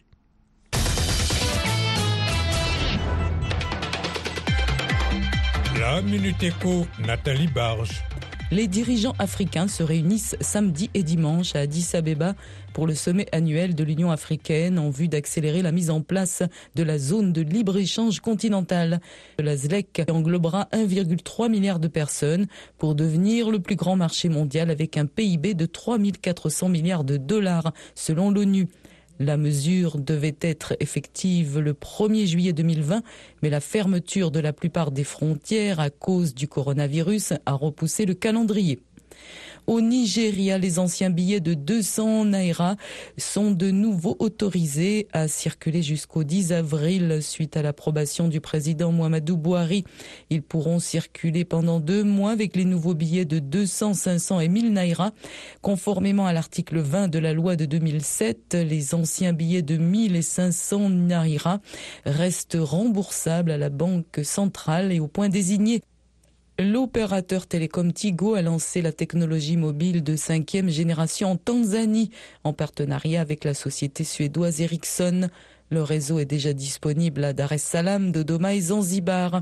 La 5.81 6.03
Minute 6.03 6.43
Éco, 6.43 6.87
Nathalie 7.07 7.47
Barge. 7.47 8.05
Les 8.51 8.67
dirigeants 8.67 9.15
africains 9.19 9.67
se 9.67 9.83
réunissent 9.83 10.37
samedi 10.43 10.91
et 10.93 11.03
dimanche 11.03 11.57
à 11.57 11.61
Addis 11.61 11.89
Abeba 11.95 12.35
pour 12.75 12.87
le 12.87 12.95
sommet 12.95 13.27
annuel 13.33 13.75
de 13.75 13.83
l'Union 13.83 14.11
africaine 14.11 14.79
en 14.79 14.91
vue 14.91 15.09
d'accélérer 15.09 15.63
la 15.63 15.73
mise 15.73 15.89
en 15.89 16.03
place 16.03 16.43
de 16.75 16.83
la 16.83 16.99
zone 16.99 17.33
de 17.33 17.41
libre-échange 17.41 18.21
continentale. 18.21 19.01
La 19.39 19.57
ZLEC 19.57 20.03
englobera 20.11 20.69
1,3 20.73 21.49
milliard 21.49 21.79
de 21.79 21.89
personnes 21.89 22.47
pour 22.77 22.95
devenir 22.95 23.51
le 23.51 23.61
plus 23.61 23.77
grand 23.77 23.97
marché 23.97 24.29
mondial 24.29 24.71
avec 24.71 24.99
un 24.99 25.07
PIB 25.07 25.55
de 25.55 25.65
3 25.65 25.97
400 26.21 26.69
milliards 26.69 27.05
de 27.05 27.17
dollars 27.17 27.73
selon 27.95 28.31
l'ONU. 28.31 28.69
La 29.23 29.37
mesure 29.37 29.99
devait 29.99 30.39
être 30.41 30.75
effective 30.81 31.59
le 31.59 31.75
1er 31.75 32.25
juillet 32.25 32.55
2020, 32.55 33.03
mais 33.43 33.51
la 33.51 33.61
fermeture 33.61 34.31
de 34.31 34.41
la 34.41 34.55
plupart 34.55 34.93
des 34.93 35.05
frontières 35.05 35.79
à 35.79 35.91
cause 35.91 36.35
du 36.35 36.49
coronavirus 36.49 37.35
a 37.45 37.53
repoussé 37.53 38.07
le 38.07 38.15
calendrier. 38.15 38.81
Au 39.67 39.81
Nigeria, 39.81 40.59
les 40.59 40.79
anciens 40.79 41.11
billets 41.11 41.41
de 41.41 41.55
200 41.55 42.27
naira 42.27 42.77
sont 43.19 43.51
de 43.51 43.71
nouveau 43.71 44.17
autorisés 44.19 45.07
à 45.13 45.29
circuler 45.29 45.83
jusqu'au 45.83 46.25
10 46.25 46.53
avril 46.53 47.19
suite 47.23 47.57
à 47.57 47.63
l'approbation 47.63 48.29
du 48.29 48.41
président 48.41 48.93
Mohamedou 48.93 49.37
Bouhari. 49.37 49.85
Ils 50.31 50.43
pourront 50.43 50.79
circuler 50.79 51.45
pendant 51.45 51.81
deux 51.81 52.05
mois 52.05 52.33
avec 52.33 52.57
les 52.57 52.65
nouveaux 52.65 52.95
billets 52.95 53.25
de 53.25 53.39
200, 53.39 53.95
500 53.95 54.41
et 54.41 54.49
1000 54.49 54.73
naira. 54.73 55.13
Conformément 55.63 56.27
à 56.27 56.33
l'article 56.33 56.79
20 56.79 57.09
de 57.09 57.19
la 57.19 57.33
loi 57.33 57.57
de 57.57 57.65
2007, 57.65 58.55
les 58.55 58.95
anciens 58.95 59.33
billets 59.33 59.63
de 59.63 59.77
1000 59.77 60.17
et 60.17 60.23
500 60.23 60.91
naira 60.91 61.61
restent 62.05 62.59
remboursables 62.61 63.51
à 63.51 63.59
la 63.59 63.71
banque 63.71 64.21
centrale 64.23 64.93
et 64.93 65.01
au 65.01 65.09
point 65.09 65.29
désigné. 65.29 65.83
L'opérateur 66.61 67.47
télécom 67.47 67.91
Tigo 67.91 68.35
a 68.35 68.43
lancé 68.43 68.83
la 68.83 68.93
technologie 68.93 69.57
mobile 69.57 70.05
de 70.05 70.15
cinquième 70.15 70.69
génération 70.69 71.31
en 71.31 71.37
Tanzanie 71.37 72.11
en 72.45 72.53
partenariat 72.53 73.23
avec 73.23 73.45
la 73.45 73.55
société 73.55 74.05
suédoise 74.05 74.61
Ericsson. 74.61 75.31
Le 75.71 75.83
réseau 75.83 76.19
est 76.19 76.27
déjà 76.27 76.53
disponible 76.53 77.25
à 77.25 77.33
Dar 77.33 77.53
es 77.53 77.59
Salaam, 77.59 78.13
Dodoma 78.13 78.55
et 78.55 78.61
Zanzibar. 78.61 79.41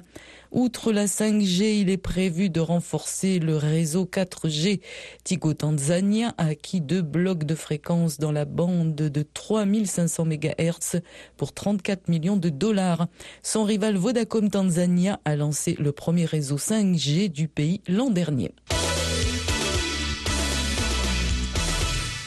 Outre 0.50 0.92
la 0.92 1.06
5G, 1.06 1.80
il 1.80 1.90
est 1.90 1.98
prévu 1.98 2.48
de 2.48 2.60
renforcer 2.60 3.38
le 3.38 3.56
réseau 3.56 4.08
4G. 4.10 4.80
Tigo 5.22 5.52
Tanzania 5.52 6.34
a 6.38 6.46
acquis 6.46 6.80
deux 6.80 7.02
blocs 7.02 7.44
de 7.44 7.54
fréquence 7.54 8.18
dans 8.18 8.32
la 8.32 8.46
bande 8.46 8.94
de 8.94 9.22
3500 9.22 10.24
MHz 10.24 11.00
pour 11.36 11.52
34 11.52 12.08
millions 12.08 12.36
de 12.36 12.48
dollars. 12.48 13.08
Son 13.42 13.64
rival 13.64 13.96
Vodacom 13.96 14.48
Tanzania 14.48 15.20
a 15.24 15.36
lancé 15.36 15.76
le 15.78 15.92
premier 15.92 16.24
réseau 16.24 16.56
5G 16.56 17.30
du 17.30 17.48
pays 17.48 17.82
l'an 17.86 18.08
dernier. 18.08 18.52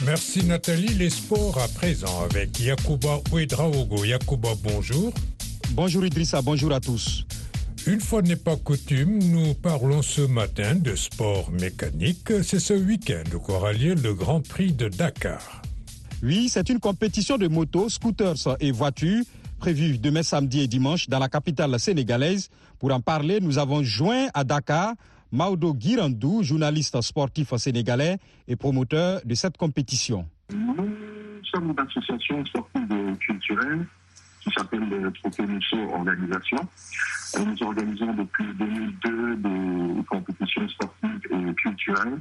Merci 0.04 0.44
Nathalie. 0.44 0.94
Les 0.94 1.10
sports 1.10 1.58
à 1.58 1.68
présent 1.68 2.22
avec 2.24 2.58
Yakuba 2.58 3.20
Ouedraogo. 3.32 4.04
Yakuba, 4.04 4.50
bonjour. 4.62 5.12
Bonjour 5.74 6.04
Idrissa, 6.04 6.42
bonjour 6.42 6.72
à 6.72 6.80
tous. 6.80 7.24
Une 7.86 8.00
fois 8.00 8.22
n'est 8.22 8.36
pas 8.36 8.56
coutume, 8.56 9.18
nous 9.18 9.54
parlons 9.54 10.02
ce 10.02 10.22
matin 10.22 10.76
de 10.76 10.94
sport 10.94 11.50
mécanique. 11.50 12.28
C'est 12.42 12.60
ce 12.60 12.74
week-end 12.74 13.24
qu'aura 13.44 13.72
lieu 13.72 13.94
le 13.94 14.14
Grand 14.14 14.40
Prix 14.46 14.72
de 14.72 14.88
Dakar. 14.88 15.62
Oui, 16.22 16.48
c'est 16.48 16.68
une 16.68 16.78
compétition 16.78 17.38
de 17.38 17.48
motos, 17.48 17.88
scooters 17.88 18.56
et 18.60 18.70
voitures 18.70 19.24
prévue 19.58 19.98
demain 19.98 20.22
samedi 20.22 20.60
et 20.60 20.68
dimanche 20.68 21.08
dans 21.08 21.18
la 21.18 21.28
capitale 21.28 21.78
sénégalaise. 21.80 22.50
Pour 22.78 22.92
en 22.92 23.00
parler, 23.00 23.40
nous 23.40 23.58
avons 23.58 23.82
joint 23.82 24.28
à 24.34 24.44
Dakar 24.44 24.94
Maudo 25.32 25.74
Girandou, 25.78 26.42
journaliste 26.42 27.00
sportif 27.00 27.54
sénégalais 27.56 28.18
et 28.46 28.54
promoteur 28.54 29.20
de 29.24 29.34
cette 29.34 29.56
compétition. 29.56 30.26
Nous 30.52 30.76
sommes 31.52 31.70
une 31.70 31.80
association 31.80 32.44
sportive 32.46 32.82
et 32.92 33.18
culturelle 33.18 33.86
qui 34.42 34.50
s'appelle 34.56 34.88
le 34.88 35.12
Trophée 35.12 35.44
Organisation. 35.94 36.58
nous 37.38 37.62
organisons 37.62 38.12
depuis 38.14 38.46
2002 38.54 39.36
des 39.36 40.04
compétitions 40.04 40.68
sportives 40.68 41.20
et 41.30 41.54
culturelles. 41.54 42.18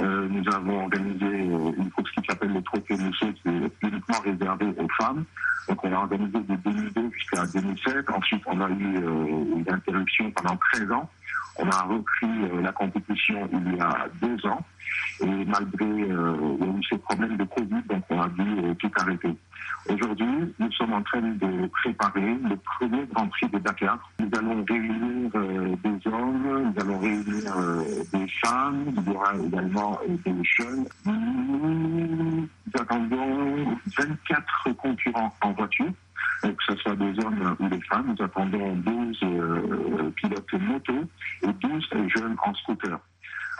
Euh, 0.00 0.28
nous 0.28 0.54
avons 0.54 0.82
organisé 0.84 1.26
euh, 1.26 1.72
une 1.76 1.90
course 1.90 2.10
qui 2.12 2.24
s'appelle 2.26 2.52
le 2.52 2.62
Trophée 2.62 2.96
Mousseau, 2.96 3.26
qui 3.32 3.48
est 3.48 3.88
uniquement 3.88 4.20
réservée 4.24 4.72
aux 4.78 4.88
femmes. 5.00 5.24
Donc 5.68 5.84
on 5.84 5.92
a 5.92 5.96
organisé 5.96 6.38
de 6.38 6.54
2002 6.54 7.10
jusqu'à 7.12 7.46
2007. 7.46 8.10
Ensuite, 8.10 8.42
on 8.46 8.60
a 8.60 8.68
eu 8.70 8.96
euh, 8.96 9.56
une 9.56 9.66
interruption 9.68 10.30
pendant 10.30 10.56
13 10.72 10.92
ans. 10.92 11.10
On 11.58 11.68
a 11.70 11.82
repris 11.82 12.26
euh, 12.26 12.60
la 12.62 12.72
compétition 12.72 13.48
il 13.52 13.76
y 13.76 13.80
a 13.80 14.06
deux 14.22 14.46
ans 14.46 14.60
et 15.20 15.44
malgré 15.44 15.84
euh, 15.84 16.56
eu 16.60 16.84
ces 16.88 16.98
problèmes 16.98 17.36
de 17.36 17.44
Covid, 17.44 17.82
donc 17.88 18.04
on 18.10 18.20
a 18.20 18.28
dû 18.28 18.42
euh, 18.64 18.74
tout 18.74 18.90
arrêter. 18.96 19.36
Aujourd'hui, 19.90 20.54
nous 20.58 20.72
sommes 20.72 20.92
en 20.92 21.02
train 21.02 21.20
de 21.20 21.66
préparer 21.66 22.36
le 22.48 22.56
premier 22.56 23.04
Grand 23.12 23.26
Prix 23.28 23.48
de 23.48 23.58
Dakar. 23.58 23.98
Nous 24.20 24.28
allons 24.38 24.64
réunir 24.64 25.30
des 25.32 26.10
hommes, 26.10 26.72
nous 26.74 26.80
allons 26.80 26.98
réunir 26.98 27.56
des 28.12 28.28
femmes, 28.44 28.84
il 28.96 29.12
y 29.12 29.16
aura 29.16 29.34
également 29.34 29.98
des 30.08 30.44
jeunes. 30.44 30.84
Nous 31.06 32.48
attendons 32.78 33.76
24 33.96 34.72
concurrents 34.76 35.34
en 35.42 35.52
voiture 35.52 35.92
que 36.42 36.64
ce 36.66 36.76
soit 36.76 36.96
des 36.96 37.18
hommes 37.24 37.56
ou 37.58 37.68
des 37.68 37.80
femmes. 37.82 38.14
Nous 38.16 38.24
attendons 38.24 38.76
12 38.76 39.18
euh, 39.22 40.10
pilotes 40.16 40.52
moto 40.54 40.94
et 41.42 41.52
12 41.52 41.88
jeunes 42.14 42.36
en 42.44 42.54
scooter. 42.54 42.98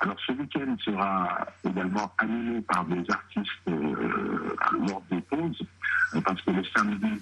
Alors 0.01 0.17
ce 0.25 0.33
week-end 0.33 0.77
sera 0.85 1.47
également 1.65 2.11
animé 2.19 2.61
par 2.63 2.85
des 2.85 3.05
artistes 3.11 3.69
euh, 3.69 4.57
lors 4.87 5.03
des 5.11 5.21
pauses, 5.23 5.67
euh, 6.15 6.21
parce 6.21 6.41
que 6.43 6.51
le 6.51 6.63
samedi, 6.77 7.21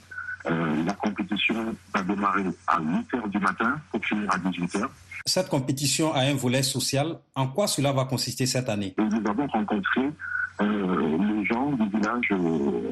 la 0.86 0.92
compétition 0.92 1.74
va 1.92 2.02
démarrer 2.02 2.44
à 2.68 2.78
8h 2.78 3.28
du 3.30 3.38
matin 3.40 3.80
pour 3.90 4.04
finir 4.04 4.30
à 4.30 4.38
18h. 4.38 4.86
Cette 5.24 5.48
compétition 5.48 6.14
a 6.14 6.20
un 6.20 6.34
volet 6.34 6.62
social. 6.62 7.18
En 7.34 7.48
quoi 7.48 7.66
cela 7.66 7.92
va 7.92 8.04
consister 8.04 8.46
cette 8.46 8.68
année? 8.68 8.94
Nous 8.96 9.28
avons 9.28 9.48
rencontré 9.48 10.02
les 10.60 11.44
gens 11.44 11.72
du 11.72 11.88
village 11.88 12.30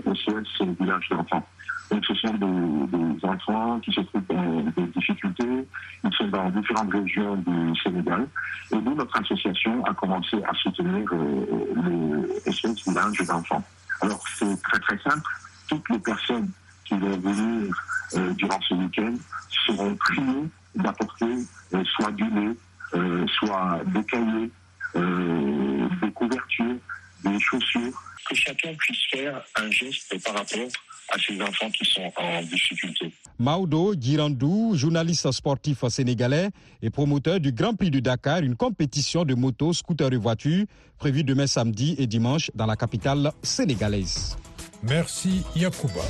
OCS, 0.07 0.61
le 0.61 0.73
village 0.79 1.09
d'enfants. 1.11 1.47
Donc 1.91 2.05
ce 2.07 2.15
sont 2.15 2.35
des, 2.35 3.27
enfants 3.27 3.79
qui 3.81 3.93
se 3.93 4.01
trouvent 4.01 4.23
dans 4.29 4.61
des 4.77 4.87
difficultés, 4.97 5.69
ils 6.05 6.13
sont 6.15 6.29
dans 6.29 6.51
différentes 6.51 6.93
régions 6.93 7.37
du 7.37 7.81
Sénégal. 7.83 8.27
Et 8.73 8.77
nous, 8.77 8.95
notre 8.95 9.19
association 9.21 9.85
a 9.85 9.95
commencé 9.95 10.43
à 10.45 10.55
soutenir 10.55 11.07
euh, 11.13 12.27
les 12.45 12.53
SOS 12.53 12.89
Village 12.89 13.19
d'enfants. 13.27 13.63
Alors 14.01 14.23
c'est 14.35 14.63
très 14.63 14.79
très 14.81 14.99
simple. 14.99 15.31
Toutes 15.69 15.89
les 15.91 15.99
personnes 15.99 16.51
qui 16.85 16.95
vont 16.95 17.17
venir 17.19 17.75
euh, 18.15 18.33
durant 18.35 18.61
ce 18.63 18.75
week-end 18.75 19.15
seront 19.67 19.95
priées 19.97 20.49
d'apporter 20.75 21.37
euh, 21.75 21.85
soit 21.85 22.13
du 22.13 22.25
lait, 22.25 22.57
soit 23.29 23.81
des 23.87 24.05
cahiers, 24.05 24.51
des 24.95 26.11
couvertures, 26.13 26.65
des 26.65 26.81
des 27.25 27.39
chaussures. 27.41 27.93
Que 28.29 28.35
chacun 28.35 28.73
puisse 28.79 29.03
faire 29.11 29.43
un 29.57 29.71
geste 29.71 30.23
par 30.25 30.35
rapport 30.35 30.69
à 31.11 31.19
ces 31.19 31.41
enfants 31.43 31.71
qui 31.71 31.85
sont 31.85 32.11
en 32.17 32.43
difficulté. 32.43 33.13
Maudo 33.39 33.95
Girandou, 34.01 34.73
journaliste 34.75 35.31
sportif 35.31 35.87
sénégalais 35.89 36.49
et 36.81 36.89
promoteur 36.89 37.39
du 37.39 37.53
Grand 37.53 37.75
Prix 37.75 37.91
du 37.91 38.01
Dakar, 38.01 38.39
une 38.41 38.57
compétition 38.57 39.25
de 39.25 39.35
motos, 39.35 39.75
scooters 39.75 40.13
et 40.15 40.17
voitures 40.17 40.65
prévue 40.99 41.23
demain 41.23 41.47
samedi 41.47 41.95
et 41.99 42.07
dimanche 42.07 42.51
dans 42.55 42.67
la 42.67 42.77
capitale 42.77 43.31
sénégalaise. 43.43 44.39
Merci 44.83 45.43
Yacouba. 45.55 46.01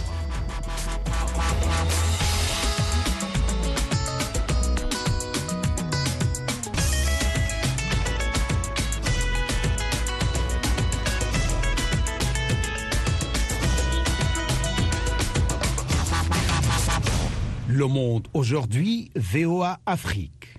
Le 17.77 17.89
Monde 17.89 18.29
aujourd'hui, 18.35 19.11
VOA 19.17 19.81
Afrique. 19.85 20.55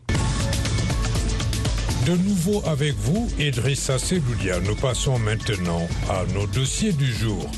De 2.06 2.12
nouveau 2.12 2.62
avec 2.66 2.94
vous, 2.96 3.30
Idrissa 3.40 3.98
Seloudia. 3.98 4.60
Nous 4.60 4.76
passons 4.76 5.18
maintenant 5.18 5.88
à 6.10 6.26
nos 6.34 6.46
dossiers 6.46 6.92
du 6.92 7.06
jour. 7.06 7.50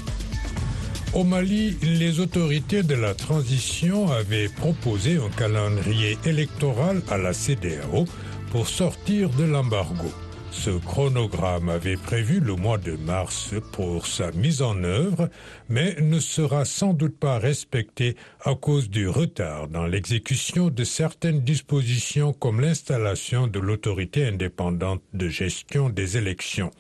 Au 1.16 1.24
Mali, 1.24 1.76
les 1.82 2.20
autorités 2.20 2.84
de 2.84 2.94
la 2.94 3.16
transition 3.16 4.12
avaient 4.12 4.48
proposé 4.48 5.18
un 5.18 5.30
calendrier 5.36 6.20
électoral 6.24 7.02
à 7.10 7.18
la 7.18 7.34
CDAO 7.34 8.06
pour 8.52 8.68
sortir 8.68 9.32
de 9.32 9.44
l'embargo. 9.44 10.12
Ce 10.60 10.72
chronogramme 10.72 11.70
avait 11.70 11.98
prévu 11.98 12.40
le 12.40 12.56
mois 12.56 12.80
de 12.80 12.94
mars 12.98 13.54
pour 13.72 14.08
sa 14.08 14.32
mise 14.32 14.64
en 14.64 14.84
œuvre, 14.84 15.30
mais 15.70 15.96
ne 16.02 16.20
sera 16.20 16.66
sans 16.66 16.94
doute 16.94 17.18
pas 17.18 17.38
respecté 17.38 18.18
à 18.44 18.56
cause 18.56 18.90
du 18.90 19.08
retard 19.08 19.68
dans 19.68 19.86
l'exécution 19.86 20.70
de 20.70 20.84
certaines 20.84 21.42
dispositions 21.42 22.34
comme 22.34 22.60
l'installation 22.60 23.46
de 23.46 23.60
l'autorité 23.60 24.26
indépendante 24.26 25.04
de 25.14 25.30
gestion 25.30 25.90
des 25.90 26.18
élections. 26.18 26.72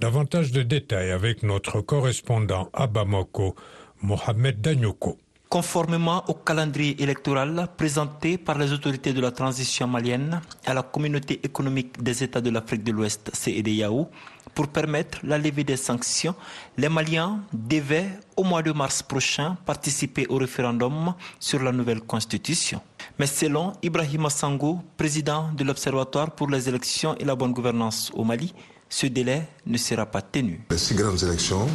Davantage 0.00 0.50
de 0.50 0.62
détails 0.62 1.12
avec 1.12 1.44
notre 1.44 1.80
correspondant 1.80 2.68
à 2.72 2.88
Bamako, 2.88 3.54
Mohamed 4.02 4.60
Danyoko. 4.60 5.18
Conformément 5.52 6.24
au 6.28 6.32
calendrier 6.32 7.02
électoral 7.02 7.68
présenté 7.76 8.38
par 8.38 8.56
les 8.56 8.72
autorités 8.72 9.12
de 9.12 9.20
la 9.20 9.30
transition 9.30 9.86
malienne 9.86 10.40
à 10.64 10.72
la 10.72 10.82
communauté 10.82 11.40
économique 11.44 12.02
des 12.02 12.22
États 12.22 12.40
de 12.40 12.48
l'Afrique 12.48 12.82
de 12.82 12.90
l'Ouest, 12.90 13.30
CEDEAO, 13.34 14.08
pour 14.54 14.68
permettre 14.68 15.18
la 15.22 15.36
levée 15.36 15.62
des 15.62 15.76
sanctions, 15.76 16.34
les 16.78 16.88
Maliens 16.88 17.40
devaient, 17.52 18.08
au 18.34 18.44
mois 18.44 18.62
de 18.62 18.72
mars 18.72 19.02
prochain, 19.02 19.58
participer 19.66 20.26
au 20.28 20.36
référendum 20.36 21.12
sur 21.38 21.62
la 21.62 21.70
nouvelle 21.70 22.00
constitution. 22.00 22.80
Mais 23.18 23.26
selon 23.26 23.74
Ibrahim 23.82 24.30
Sango, 24.30 24.80
président 24.96 25.50
de 25.52 25.64
l'Observatoire 25.64 26.30
pour 26.30 26.48
les 26.48 26.66
élections 26.66 27.14
et 27.18 27.26
la 27.26 27.36
bonne 27.36 27.52
gouvernance 27.52 28.10
au 28.14 28.24
Mali, 28.24 28.54
ce 28.88 29.04
délai 29.06 29.42
ne 29.66 29.76
sera 29.76 30.06
pas 30.06 30.22
tenu. 30.22 30.62
Les 30.70 30.78
six 30.78 30.94
grandes 30.94 31.22
élections, 31.22 31.66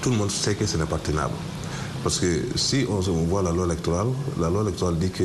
tout 0.00 0.08
le 0.08 0.16
monde 0.16 0.30
sait 0.30 0.54
que 0.54 0.64
ce 0.64 0.78
n'est. 0.78 0.86
Parce 2.06 2.20
que 2.20 2.40
si 2.54 2.86
on, 2.88 3.00
voit 3.00 3.42
la 3.42 3.50
loi 3.50 3.66
électorale, 3.66 4.06
la 4.38 4.48
loi 4.48 4.62
électorale 4.62 4.96
dit 4.96 5.10
que 5.10 5.24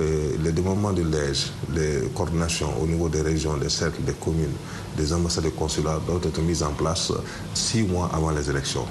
euh, 0.00 0.30
les 0.42 0.50
démembrements 0.50 0.92
de 0.92 1.04
lège, 1.04 1.52
les 1.72 2.08
coordinations 2.12 2.70
au 2.82 2.88
niveau 2.88 3.08
des 3.08 3.22
régions, 3.22 3.56
des 3.56 3.68
cercles, 3.68 4.02
des 4.02 4.14
communes, 4.14 4.50
des 4.96 5.12
ambassades 5.12 5.44
et 5.46 5.52
consulats 5.52 6.00
doivent 6.08 6.26
être 6.26 6.42
mises 6.42 6.64
en 6.64 6.72
place 6.72 7.12
six 7.54 7.84
mois 7.84 8.10
avant 8.12 8.32
les 8.32 8.50
élections. 8.50 8.84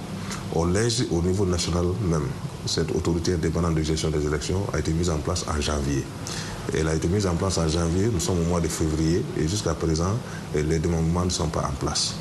Au 0.56 0.66
lège, 0.66 1.04
au 1.12 1.22
niveau 1.22 1.46
national 1.46 1.88
même, 2.10 2.28
cette 2.66 2.96
autorité 2.96 3.34
indépendante 3.34 3.76
de 3.76 3.84
gestion 3.84 4.10
des 4.10 4.26
élections 4.26 4.62
a 4.72 4.80
été 4.80 4.94
mise 4.94 5.10
en 5.10 5.18
place 5.18 5.44
en 5.54 5.60
janvier. 5.60 6.06
Elle 6.74 6.88
a 6.88 6.96
été 6.96 7.10
mise 7.10 7.28
en 7.28 7.36
place 7.36 7.58
en 7.58 7.68
janvier, 7.68 8.08
nous 8.10 8.22
sommes 8.22 8.40
au 8.40 8.46
mois 8.46 8.62
de 8.62 8.70
février 8.70 9.22
et 9.38 9.50
jusqu'à 9.50 9.74
présent, 9.74 10.16
les 10.56 10.80
démembrements 10.80 11.26
ne 11.26 11.30
sont 11.30 11.50
pas 11.50 11.70
en 11.70 11.76
place. 11.78 12.16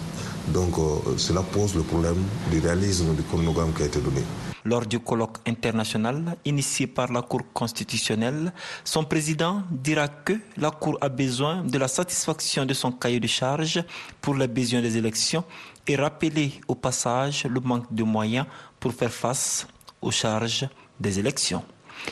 Donc 0.48 0.76
euh, 0.80 1.14
cela 1.16 1.42
pose 1.42 1.76
le 1.76 1.82
problème 1.82 2.18
du 2.50 2.58
réalisme 2.58 3.14
du 3.14 3.22
chronogramme 3.22 3.72
qui 3.72 3.84
a 3.84 3.86
été 3.86 4.00
donné. 4.00 4.22
Lors 4.66 4.84
du 4.84 4.98
colloque 4.98 5.38
international 5.46 6.36
initié 6.44 6.88
par 6.88 7.12
la 7.12 7.22
Cour 7.22 7.42
constitutionnelle, 7.52 8.52
son 8.82 9.04
président 9.04 9.62
dira 9.70 10.08
que 10.08 10.40
la 10.56 10.72
Cour 10.72 10.98
a 11.00 11.08
besoin 11.08 11.62
de 11.62 11.78
la 11.78 11.86
satisfaction 11.86 12.66
de 12.66 12.74
son 12.74 12.90
cahier 12.90 13.20
de 13.20 13.28
charges 13.28 13.84
pour 14.20 14.34
les 14.34 14.48
besoins 14.48 14.82
des 14.82 14.96
élections 14.96 15.44
et 15.86 15.94
rappeler 15.94 16.60
au 16.66 16.74
passage 16.74 17.44
le 17.44 17.60
manque 17.60 17.94
de 17.94 18.02
moyens 18.02 18.46
pour 18.80 18.92
faire 18.92 19.12
face 19.12 19.68
aux 20.02 20.10
charges 20.10 20.68
des 20.98 21.20
élections. 21.20 21.62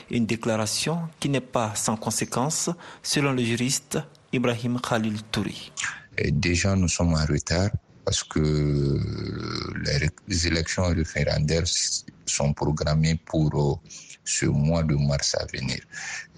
Une 0.08 0.24
déclaration 0.24 1.08
qui 1.18 1.28
n'est 1.28 1.40
pas 1.40 1.74
sans 1.74 1.96
conséquence, 1.96 2.70
selon 3.02 3.32
le 3.32 3.42
juriste 3.42 3.98
Ibrahim 4.32 4.80
Khalil 4.80 5.24
Touri. 5.24 5.72
déjà, 6.30 6.76
nous 6.76 6.88
sommes 6.88 7.14
en 7.14 7.26
retard 7.26 7.70
parce 8.04 8.22
que 8.22 9.00
les 10.28 10.46
élections 10.46 10.84
référendaires 10.84 11.66
sont 12.26 12.52
programmées 12.52 13.20
pour 13.24 13.50
euh, 13.54 13.88
ce 14.24 14.46
mois 14.46 14.82
de 14.82 14.94
mars 14.94 15.36
à 15.38 15.44
venir. 15.52 15.78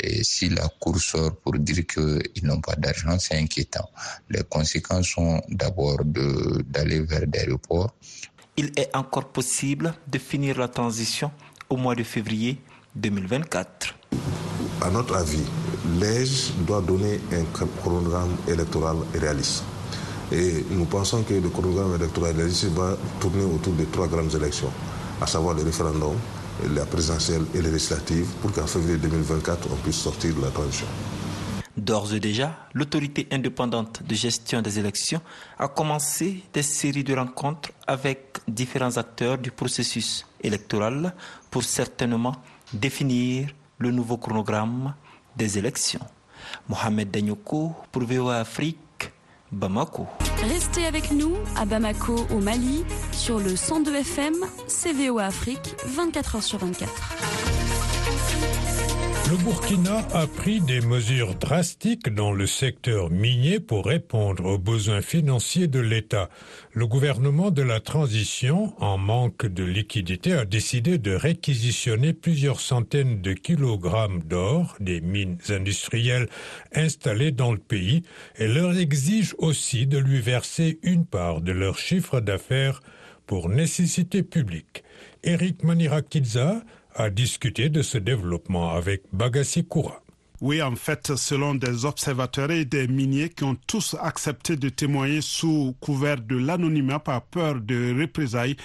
Et 0.01 0.25
si 0.25 0.49
la 0.49 0.69
Cour 0.81 0.99
sort 0.99 1.37
pour 1.37 1.55
dire 1.59 1.87
qu'ils 1.87 2.45
n'ont 2.45 2.61
pas 2.61 2.75
d'argent, 2.77 3.19
c'est 3.19 3.37
inquiétant. 3.37 3.89
Les 4.29 4.43
conséquences 4.43 5.09
sont 5.09 5.41
d'abord 5.49 5.99
d'aller 6.05 7.01
vers 7.01 7.27
des 7.27 7.45
reports. 7.45 7.95
Il 8.57 8.73
est 8.77 8.95
encore 8.97 9.29
possible 9.29 9.95
de 10.09 10.19
finir 10.19 10.59
la 10.59 10.69
transition 10.69 11.31
au 11.69 11.77
mois 11.77 11.95
de 11.95 12.03
février 12.03 12.59
2024. 12.95 13.95
À 14.83 14.91
notre 14.91 15.17
avis, 15.17 15.45
l'EJ 16.01 16.53
doit 16.67 16.81
donner 16.81 17.21
un 17.33 17.45
chronogramme 17.81 18.37
électoral 18.49 18.97
réaliste. 19.15 19.65
Et 20.33 20.65
nous 20.71 20.87
pensons 20.87 21.23
que 21.23 21.35
le 21.35 21.49
chronogramme 21.49 21.95
électoral 21.95 22.35
va 22.35 22.97
tourner 23.21 23.45
autour 23.45 23.75
de 23.75 23.85
trois 23.85 24.09
grandes 24.09 24.35
élections, 24.35 24.73
à 25.21 25.27
savoir 25.27 25.55
le 25.55 25.63
référendum, 25.63 26.15
la 26.75 26.85
présidentielle 26.87 27.45
et 27.55 27.63
les 27.63 27.71
législatives, 27.71 28.27
pour 28.41 28.53
qu'en 28.53 28.67
février 28.67 28.97
2024, 28.97 29.69
on 29.73 29.77
puisse 29.77 29.97
sortir 29.97 30.35
de 30.35 30.43
la 30.43 30.51
transition. 30.51 30.87
D'ores 31.77 32.15
et 32.15 32.21
déjà, 32.21 32.57
l'autorité 32.73 33.29
indépendante 33.31 34.03
de 34.03 34.15
gestion 34.15 34.63
des 34.63 34.79
élections 34.79 35.21
a 35.59 35.69
commencé 35.69 36.43
des 36.53 36.63
séries 36.63 37.05
de 37.05 37.15
rencontres 37.15 37.71
avec 37.87 38.39
différents 38.49 38.97
acteurs 38.97 39.37
du 39.37 39.51
processus 39.51 40.27
électoral 40.43 41.15
pour 41.51 41.63
certainement 41.65 42.33
définir 42.73 43.51
le 43.79 43.91
nouveau 43.91 44.17
chronogramme 44.17 44.95
des 45.37 45.59
élections. 45.59 46.01
Mohamed 46.69 47.11
Danyoko 47.11 47.75
pour 47.93 48.05
VOA 48.05 48.39
Afrique. 48.39 48.79
Bamako. 49.53 50.07
Restez 50.49 50.87
avec 50.87 51.13
nous 51.13 51.35
à 51.57 51.65
Bamako 51.65 52.27
au 52.35 52.41
Mali 52.41 52.85
sur 53.13 53.39
le 53.39 53.57
102 53.57 53.95
FM 53.97 54.35
CVO 54.67 55.19
Afrique 55.19 55.75
24h 55.97 56.43
sur 56.43 56.59
24. 56.59 57.46
Le 59.29 59.37
Burkina 59.39 60.07
a 60.15 60.29
pris 60.29 60.61
des 60.61 60.81
mesures 60.81 61.35
drastiques 61.35 62.15
dans 62.15 62.31
le 62.31 62.47
secteur 62.47 63.11
minier 63.11 63.59
pour 63.59 63.87
répondre 63.87 64.45
aux 64.45 64.59
besoins 64.59 65.03
financiers 65.03 65.67
de 65.67 65.81
l'État. 65.81 66.29
Le 66.73 66.87
gouvernement 66.87 67.51
de 67.51 67.63
la 67.63 67.81
transition, 67.81 68.73
en 68.81 68.99
manque 68.99 69.47
de 69.47 69.65
liquidité, 69.65 70.33
a 70.35 70.45
décidé 70.45 70.99
de 70.99 71.11
réquisitionner 71.11 72.13
plusieurs 72.13 72.61
centaines 72.61 73.21
de 73.21 73.33
kilogrammes 73.33 74.23
d'or 74.23 74.77
des 74.79 75.01
mines 75.01 75.39
industrielles 75.49 76.29
installées 76.73 77.33
dans 77.33 77.51
le 77.51 77.59
pays 77.59 78.03
et 78.37 78.47
leur 78.47 78.79
exige 78.79 79.35
aussi 79.39 79.89
de 79.89 79.99
lui 79.99 80.21
verser 80.21 80.79
une 80.85 81.05
part 81.05 81.41
de 81.41 81.51
leur 81.51 81.79
chiffre 81.79 82.21
d'affaires 82.21 82.81
pour 83.27 83.49
nécessité 83.49 84.23
publique. 84.23 84.85
Eric 85.25 85.65
Manirakidza 85.65 86.63
a 86.97 87.11
discuté 87.11 87.69
de 87.69 87.83
ce 87.83 87.99
développement 87.99 88.71
avec 88.71 89.03
Bagassi 89.13 89.65
Koura. 89.65 90.03
Oui, 90.41 90.61
en 90.61 90.77
fait, 90.77 91.17
selon 91.17 91.55
des 91.55 91.85
observateurs 91.87 92.51
et 92.51 92.65
des 92.65 92.89
miniers 92.89 93.31
qui 93.31 93.45
ont 93.45 93.57
tous 93.67 93.97
accepté 94.03 94.57
de 94.57 94.69
témoigner 94.69 95.23
sous 95.23 95.75
couvert 95.81 96.21
de 96.21 96.37
l'anonymat 96.37 96.99
par 96.99 97.23
peur 97.23 97.61
de 97.61 97.99
représailles, 97.99 98.57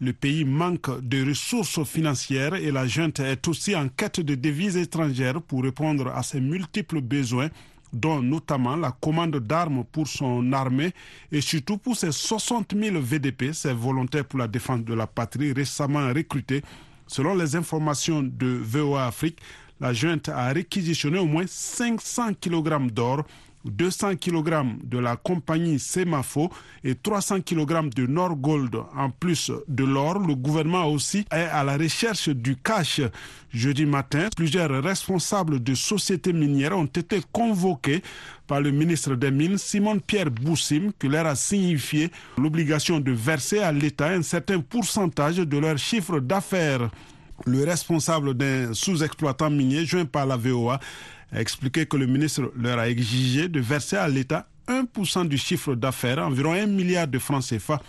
le 0.00 0.12
pays 0.12 0.44
manque 0.44 1.00
de 1.02 1.28
ressources 1.28 1.82
financières 1.84 2.54
et 2.54 2.70
la 2.70 2.86
junte 2.86 3.20
est 3.20 3.46
aussi 3.48 3.74
en 3.74 3.88
quête 3.88 4.20
de 4.20 4.36
devises 4.36 4.76
étrangères 4.76 5.42
pour 5.42 5.62
répondre 5.62 6.08
à 6.08 6.22
ses 6.22 6.40
multiples 6.40 7.00
besoins 7.00 7.48
dont 7.92 8.22
notamment 8.22 8.76
la 8.76 8.92
commande 8.92 9.36
d'armes 9.36 9.84
pour 9.90 10.06
son 10.06 10.52
armée 10.52 10.92
et 11.32 11.40
surtout 11.40 11.78
pour 11.78 11.96
ses 11.96 12.12
60 12.12 12.74
000 12.76 13.00
VDP, 13.00 13.52
ses 13.52 13.72
volontaires 13.72 14.24
pour 14.24 14.38
la 14.38 14.46
défense 14.46 14.84
de 14.84 14.94
la 14.94 15.06
patrie 15.06 15.52
récemment 15.52 16.06
recrutés 16.08 16.62
Selon 17.08 17.34
les 17.34 17.56
informations 17.56 18.22
de 18.22 18.46
VOA 18.46 19.06
Afrique, 19.06 19.40
la 19.80 19.94
junte 19.94 20.28
a 20.28 20.52
réquisitionné 20.52 21.18
au 21.18 21.24
moins 21.24 21.46
500 21.46 22.34
kg 22.40 22.90
d'or 22.92 23.24
200 23.64 24.16
kg 24.16 24.64
de 24.84 24.98
la 24.98 25.16
compagnie 25.16 25.78
Semafo 25.78 26.50
et 26.84 26.94
300 26.94 27.40
kg 27.42 27.88
de 27.94 28.06
Norgold. 28.06 28.76
En 28.96 29.10
plus 29.10 29.50
de 29.68 29.84
l'or, 29.84 30.18
le 30.18 30.34
gouvernement 30.34 30.86
aussi 30.86 31.26
est 31.32 31.48
à 31.52 31.64
la 31.64 31.76
recherche 31.76 32.28
du 32.28 32.56
cash. 32.56 33.00
Jeudi 33.52 33.86
matin, 33.86 34.28
plusieurs 34.36 34.82
responsables 34.82 35.62
de 35.62 35.74
sociétés 35.74 36.32
minières 36.32 36.76
ont 36.76 36.84
été 36.84 37.20
convoqués 37.32 38.02
par 38.46 38.60
le 38.60 38.70
ministre 38.70 39.14
des 39.14 39.30
Mines, 39.30 39.58
Simon 39.58 39.98
Pierre 39.98 40.30
Boussim, 40.30 40.90
qui 40.98 41.08
leur 41.08 41.26
a 41.26 41.34
signifié 41.34 42.10
l'obligation 42.38 43.00
de 43.00 43.12
verser 43.12 43.58
à 43.60 43.72
l'État 43.72 44.08
un 44.08 44.22
certain 44.22 44.60
pourcentage 44.60 45.36
de 45.36 45.58
leur 45.58 45.78
chiffre 45.78 46.20
d'affaires. 46.20 46.90
Le 47.46 47.64
responsable 47.64 48.34
d'un 48.34 48.74
sous-exploitant 48.74 49.48
minier, 49.50 49.86
joint 49.86 50.04
par 50.04 50.26
la 50.26 50.36
VOA, 50.36 50.80
a 51.32 51.40
expliqué 51.40 51.86
que 51.86 51.96
le 51.96 52.06
ministre 52.06 52.52
leur 52.56 52.78
a 52.78 52.88
exigé 52.88 53.48
de 53.48 53.60
verser 53.60 53.96
à 53.96 54.08
l'État 54.08 54.48
1% 54.68 55.26
du 55.28 55.38
chiffre 55.38 55.74
d'affaires, 55.74 56.18
environ 56.18 56.52
1 56.52 56.66
milliard 56.66 57.08
de 57.08 57.18
francs 57.18 57.44
CFA 57.48 57.80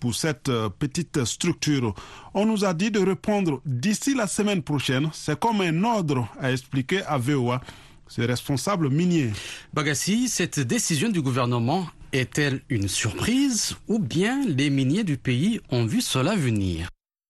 pour 0.00 0.14
cette 0.14 0.48
euh, 0.48 0.68
petite 0.68 1.24
structure. 1.24 1.94
On 2.34 2.44
nous 2.46 2.64
a 2.64 2.74
dit 2.74 2.90
de 2.90 3.00
répondre 3.00 3.60
d'ici 3.64 4.14
la 4.14 4.26
semaine 4.26 4.62
prochaine. 4.62 5.08
C'est 5.12 5.38
comme 5.38 5.62
un 5.62 5.84
ordre, 5.84 6.28
a 6.40 6.52
expliqué 6.52 7.02
à 7.02 7.16
VOA 7.16 7.60
ce 8.08 8.22
responsable 8.22 8.90
minier. 8.90 9.32
Bagassi, 9.72 10.28
cette 10.28 10.60
décision 10.60 11.08
du 11.08 11.22
gouvernement 11.22 11.88
est-elle 12.12 12.60
une 12.68 12.88
surprise 12.88 13.76
ou 13.88 13.98
bien 13.98 14.44
les 14.46 14.70
miniers 14.70 15.04
du 15.04 15.16
pays 15.16 15.60
ont 15.70 15.86
vu 15.86 16.00
cela 16.00 16.36
venir? 16.36 16.88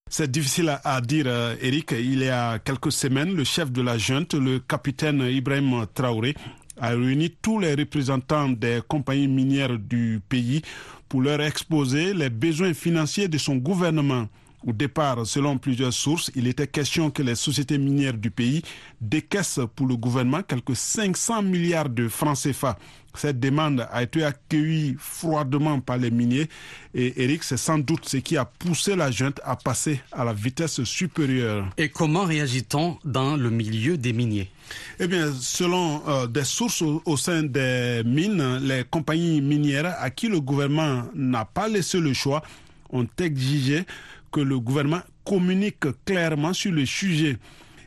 C'est 0.08 0.30
difficile 0.30 0.78
à 0.84 1.00
dire, 1.00 1.24
euh, 1.26 1.56
Eric. 1.60 1.92
Il 1.92 2.20
y 2.22 2.28
a 2.28 2.60
quelques 2.60 2.92
semaines, 2.92 3.34
le 3.34 3.42
chef 3.42 3.72
de 3.72 3.82
la 3.82 3.98
junte, 3.98 4.34
le 4.34 4.60
capitaine 4.60 5.20
Ibrahim 5.20 5.84
Traoré, 5.92 6.34
a 6.80 6.90
réuni 6.90 7.30
tous 7.42 7.58
les 7.58 7.74
représentants 7.74 8.48
des 8.48 8.80
compagnies 8.86 9.26
minières 9.26 9.78
du 9.78 10.20
pays 10.28 10.62
pour 11.08 11.22
leur 11.22 11.40
exposer 11.40 12.14
les 12.14 12.30
besoins 12.30 12.72
financiers 12.72 13.26
de 13.26 13.38
son 13.38 13.56
gouvernement. 13.56 14.28
Au 14.64 14.72
départ, 14.72 15.26
selon 15.26 15.58
plusieurs 15.58 15.92
sources, 15.92 16.30
il 16.34 16.46
était 16.46 16.66
question 16.66 17.10
que 17.10 17.22
les 17.22 17.34
sociétés 17.34 17.78
minières 17.78 18.14
du 18.14 18.30
pays 18.30 18.62
décaissent 19.00 19.60
pour 19.74 19.86
le 19.86 19.96
gouvernement 19.96 20.42
quelques 20.42 20.76
500 20.76 21.42
milliards 21.42 21.88
de 21.88 22.08
francs 22.08 22.38
CFA. 22.42 22.78
Cette 23.18 23.40
demande 23.40 23.86
a 23.90 24.02
été 24.02 24.24
accueillie 24.24 24.96
froidement 24.98 25.80
par 25.80 25.98
les 25.98 26.10
miniers 26.10 26.48
et 26.98 27.22
Eric, 27.22 27.44
c'est 27.44 27.58
sans 27.58 27.78
doute 27.78 28.08
ce 28.08 28.16
qui 28.16 28.38
a 28.38 28.46
poussé 28.46 28.96
la 28.96 29.10
junte 29.10 29.38
à 29.44 29.54
passer 29.54 30.00
à 30.12 30.24
la 30.24 30.32
vitesse 30.32 30.82
supérieure. 30.84 31.68
Et 31.76 31.90
comment 31.90 32.24
réagit-on 32.24 32.96
dans 33.04 33.36
le 33.36 33.50
milieu 33.50 33.98
des 33.98 34.14
miniers? 34.14 34.50
Eh 34.98 35.06
bien, 35.06 35.30
selon 35.38 36.02
euh, 36.08 36.26
des 36.26 36.44
sources 36.44 36.82
au, 36.82 37.16
sein 37.18 37.42
des 37.42 38.02
mines, 38.06 38.60
les 38.62 38.84
compagnies 38.84 39.42
minières 39.42 39.94
à 40.00 40.08
qui 40.08 40.28
le 40.28 40.40
gouvernement 40.40 41.02
n'a 41.14 41.44
pas 41.44 41.68
laissé 41.68 42.00
le 42.00 42.14
choix 42.14 42.42
ont 42.90 43.06
exigé 43.18 43.84
que 44.32 44.40
le 44.40 44.58
gouvernement 44.58 45.02
communique 45.24 45.84
clairement 46.06 46.54
sur 46.54 46.72
le 46.72 46.86
sujet. 46.86 47.36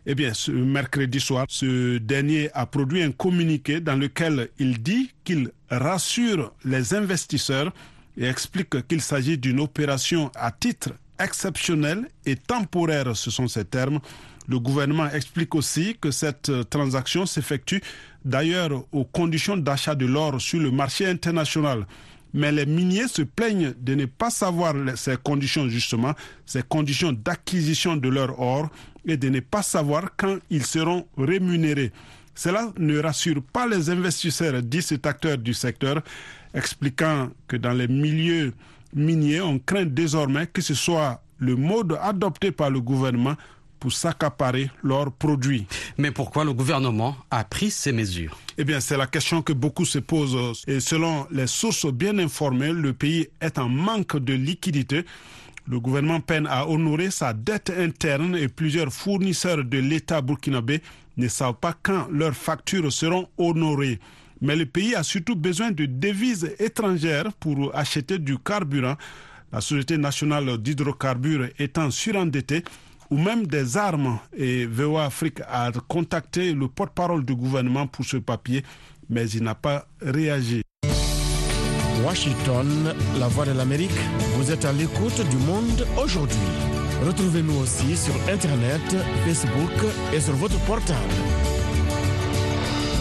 Eh 0.06 0.16
bien, 0.16 0.34
ce 0.34 0.52
mercredi 0.52 1.20
soir, 1.20 1.46
ce 1.50 1.98
dernier 1.98 2.50
a 2.54 2.66
produit 2.66 3.04
un 3.04 3.12
communiqué 3.12 3.82
dans 3.82 3.96
lequel 3.96 4.50
il 4.58 4.82
dit 4.82 5.12
qu'il 5.24 5.52
rassure 5.70 6.54
les 6.64 6.94
investisseurs 6.94 7.74
et 8.18 8.26
explique 8.26 8.88
qu'il 8.88 9.02
s'agit 9.02 9.38
d'une 9.38 9.60
opération 9.60 10.32
à 10.36 10.52
titre 10.52 10.92
exceptionnel 11.20 12.08
et 12.26 12.36
temporaire, 12.36 13.16
ce 13.16 13.30
sont 13.30 13.48
ces 13.48 13.66
termes. 13.66 14.00
Le 14.48 14.60
gouvernement 14.60 15.10
explique 15.12 15.54
aussi 15.54 15.96
que 16.00 16.12
cette 16.12 16.70
transaction 16.70 17.26
s'effectue 17.26 17.82
d'ailleurs 18.26 18.84
aux 18.92 19.06
conditions 19.06 19.58
d'achat 19.58 19.96
de 19.96 20.06
l'or 20.06 20.42
sur 20.42 20.60
le 20.60 20.72
marché 20.72 21.06
international. 21.06 21.86
Mais 22.34 22.52
les 22.52 22.66
miniers 22.66 23.08
se 23.08 23.22
plaignent 23.24 23.74
de 23.80 23.96
ne 23.96 24.06
pas 24.06 24.30
savoir 24.30 24.74
ces 24.96 25.18
conditions 25.18 25.68
justement, 25.68 26.14
ces 26.46 26.64
conditions 26.64 27.12
d'acquisition 27.12 27.96
de 27.96 28.10
leur 28.10 28.40
or 28.40 28.70
et 29.06 29.18
de 29.18 29.30
ne 29.30 29.40
pas 29.40 29.64
savoir 29.64 30.10
quand 30.18 30.38
ils 30.50 30.66
seront 30.66 31.06
rémunérés. 31.18 31.92
Cela 32.36 32.72
ne 32.78 33.00
rassure 33.00 33.42
pas 33.42 33.68
les 33.68 33.90
investisseurs, 33.90 34.62
dit 34.62 34.82
cet 34.82 35.06
acteur 35.06 35.38
du 35.38 35.54
secteur, 35.54 36.02
expliquant 36.54 37.30
que 37.48 37.58
dans 37.58 37.74
les 37.74 37.88
milieux 37.88 38.54
miniers, 38.94 39.42
on 39.42 39.60
craint 39.60 39.86
désormais 39.86 40.48
que 40.48 40.62
ce 40.62 40.74
soit 40.74 41.22
le 41.38 41.56
mode 41.56 41.98
adopté 42.02 42.52
par 42.52 42.70
le 42.70 42.82
gouvernement 42.82 43.36
pour 43.80 43.94
s'accaparer 43.94 44.70
leurs 44.84 45.12
produits. 45.12 45.66
Mais 45.98 46.12
pourquoi 46.12 46.44
le 46.44 46.54
gouvernement 46.54 47.16
a 47.32 47.44
pris 47.44 47.72
ces 47.72 47.92
mesures? 47.92 48.38
Eh 48.58 48.66
bien, 48.66 48.80
c'est 48.80 48.98
la 48.98 49.08
question 49.08 49.42
que 49.42 49.54
beaucoup 49.54 49.86
se 49.86 50.00
posent. 50.00 50.64
Et 50.68 50.80
selon 50.80 51.28
les 51.32 51.48
sources 51.48 51.86
bien 51.86 52.18
informées, 52.20 52.74
le 52.74 52.94
pays 52.94 53.30
est 53.40 53.58
en 53.58 53.70
manque 53.70 54.18
de 54.18 54.34
liquidité. 54.34 55.06
Le 55.70 55.80
gouvernement 55.80 56.20
peine 56.20 56.48
à 56.48 56.68
honorer 56.68 57.12
sa 57.12 57.32
dette 57.32 57.70
interne 57.70 58.36
et 58.36 58.48
plusieurs 58.48 58.92
fournisseurs 58.92 59.64
de 59.64 59.78
l'État 59.78 60.20
burkinabé 60.20 60.82
ne 61.16 61.28
savent 61.28 61.60
pas 61.62 61.76
quand 61.84 62.08
leurs 62.12 62.34
factures 62.34 62.92
seront 62.92 63.28
honorées. 63.38 64.00
Mais 64.42 64.56
le 64.56 64.66
pays 64.66 64.96
a 64.96 65.04
surtout 65.04 65.36
besoin 65.36 65.70
de 65.70 65.86
devises 65.86 66.56
étrangères 66.58 67.32
pour 67.34 67.76
acheter 67.76 68.18
du 68.18 68.40
carburant. 68.40 68.96
La 69.52 69.62
Société 69.62 70.00
nationale 70.00 70.58
d'hydrocarbures 70.58 71.50
étant 71.60 71.92
surendettée, 71.92 72.64
ou 73.12 73.18
même 73.18 73.46
des 73.46 73.78
armes. 73.78 74.18
Et 74.36 74.66
VOA 74.66 75.06
Afrique 75.06 75.42
a 75.48 75.72
contacté 75.88 76.54
le 76.54 76.68
porte-parole 76.68 77.24
du 77.24 77.36
gouvernement 77.36 77.86
pour 77.86 78.06
ce 78.06 78.18
papier, 78.18 78.64
mais 79.08 79.30
il 79.30 79.44
n'a 79.44 79.56
pas 79.56 79.88
réagi. 80.02 80.64
Washington, 82.06 82.94
la 83.20 83.28
voix 83.28 83.46
de 83.46 83.52
l'Amérique, 83.52 83.92
vous 84.36 84.52
êtes 84.52 84.66
à 84.66 84.72
l'écoute 84.72 85.22
du 85.30 85.38
monde 85.38 85.86
aujourd'hui. 86.02 86.38
Retrouvez-nous 87.06 87.58
aussi 87.60 87.96
sur 87.98 88.14
Internet, 88.32 88.82
Facebook 89.26 89.72
et 90.14 90.20
sur 90.20 90.34
votre 90.34 90.60
portable. 90.66 90.98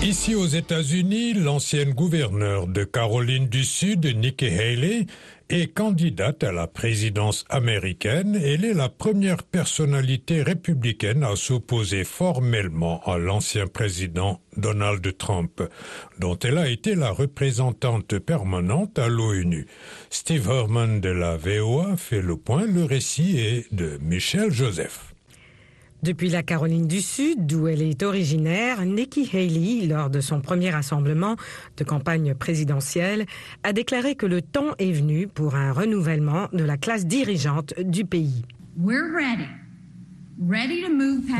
Ici 0.02 0.34
aux 0.34 0.46
États-Unis, 0.46 1.34
l'ancienne 1.34 1.92
gouverneure 1.92 2.68
de 2.68 2.84
Caroline 2.84 3.48
du 3.48 3.64
Sud, 3.64 4.06
Nikki 4.06 4.46
Haley, 4.46 5.06
est 5.50 5.72
candidate 5.72 6.44
à 6.44 6.52
la 6.52 6.66
présidence 6.66 7.44
américaine. 7.48 8.38
Elle 8.42 8.64
est 8.64 8.74
la 8.74 8.88
première 8.88 9.42
personnalité 9.42 10.42
républicaine 10.42 11.24
à 11.24 11.37
s'opposer 11.37 12.04
formellement 12.04 13.02
à 13.04 13.18
l'ancien 13.18 13.66
président 13.66 14.40
Donald 14.56 15.16
Trump, 15.16 15.62
dont 16.18 16.38
elle 16.38 16.58
a 16.58 16.68
été 16.68 16.94
la 16.94 17.11
représentante 17.11 18.18
permanente 18.18 18.98
à 18.98 19.08
l'ONU. 19.08 19.66
Steve 20.11 20.48
Herman 20.50 21.00
de 21.00 21.11
la 21.11 21.37
VOA 21.37 21.96
fait 21.96 22.22
le 22.22 22.37
point. 22.37 22.66
Le 22.66 22.84
récit 22.84 23.38
est 23.38 23.72
de 23.74 23.98
Michel 24.02 24.50
Joseph. 24.50 25.14
Depuis 26.02 26.28
la 26.28 26.44
Caroline 26.44 26.87
du 26.87 27.00
Sud, 27.00 27.46
d'où 27.46 27.66
elle 27.66 27.82
est 27.82 28.04
originaire, 28.04 28.84
Nikki 28.87 29.28
Haley, 29.32 29.87
lors 29.87 30.11
de 30.11 30.20
son 30.20 30.40
premier 30.40 30.70
rassemblement 30.70 31.34
de 31.76 31.82
campagne 31.82 32.34
présidentielle, 32.34 33.26
a 33.64 33.72
déclaré 33.72 34.14
que 34.14 34.26
le 34.26 34.40
temps 34.40 34.74
est 34.78 34.92
venu 34.92 35.26
pour 35.26 35.56
un 35.56 35.72
renouvellement 35.72 36.46
de 36.52 36.62
la 36.62 36.76
classe 36.76 37.04
dirigeante 37.04 37.74
du 37.80 38.04
pays. 38.04 38.44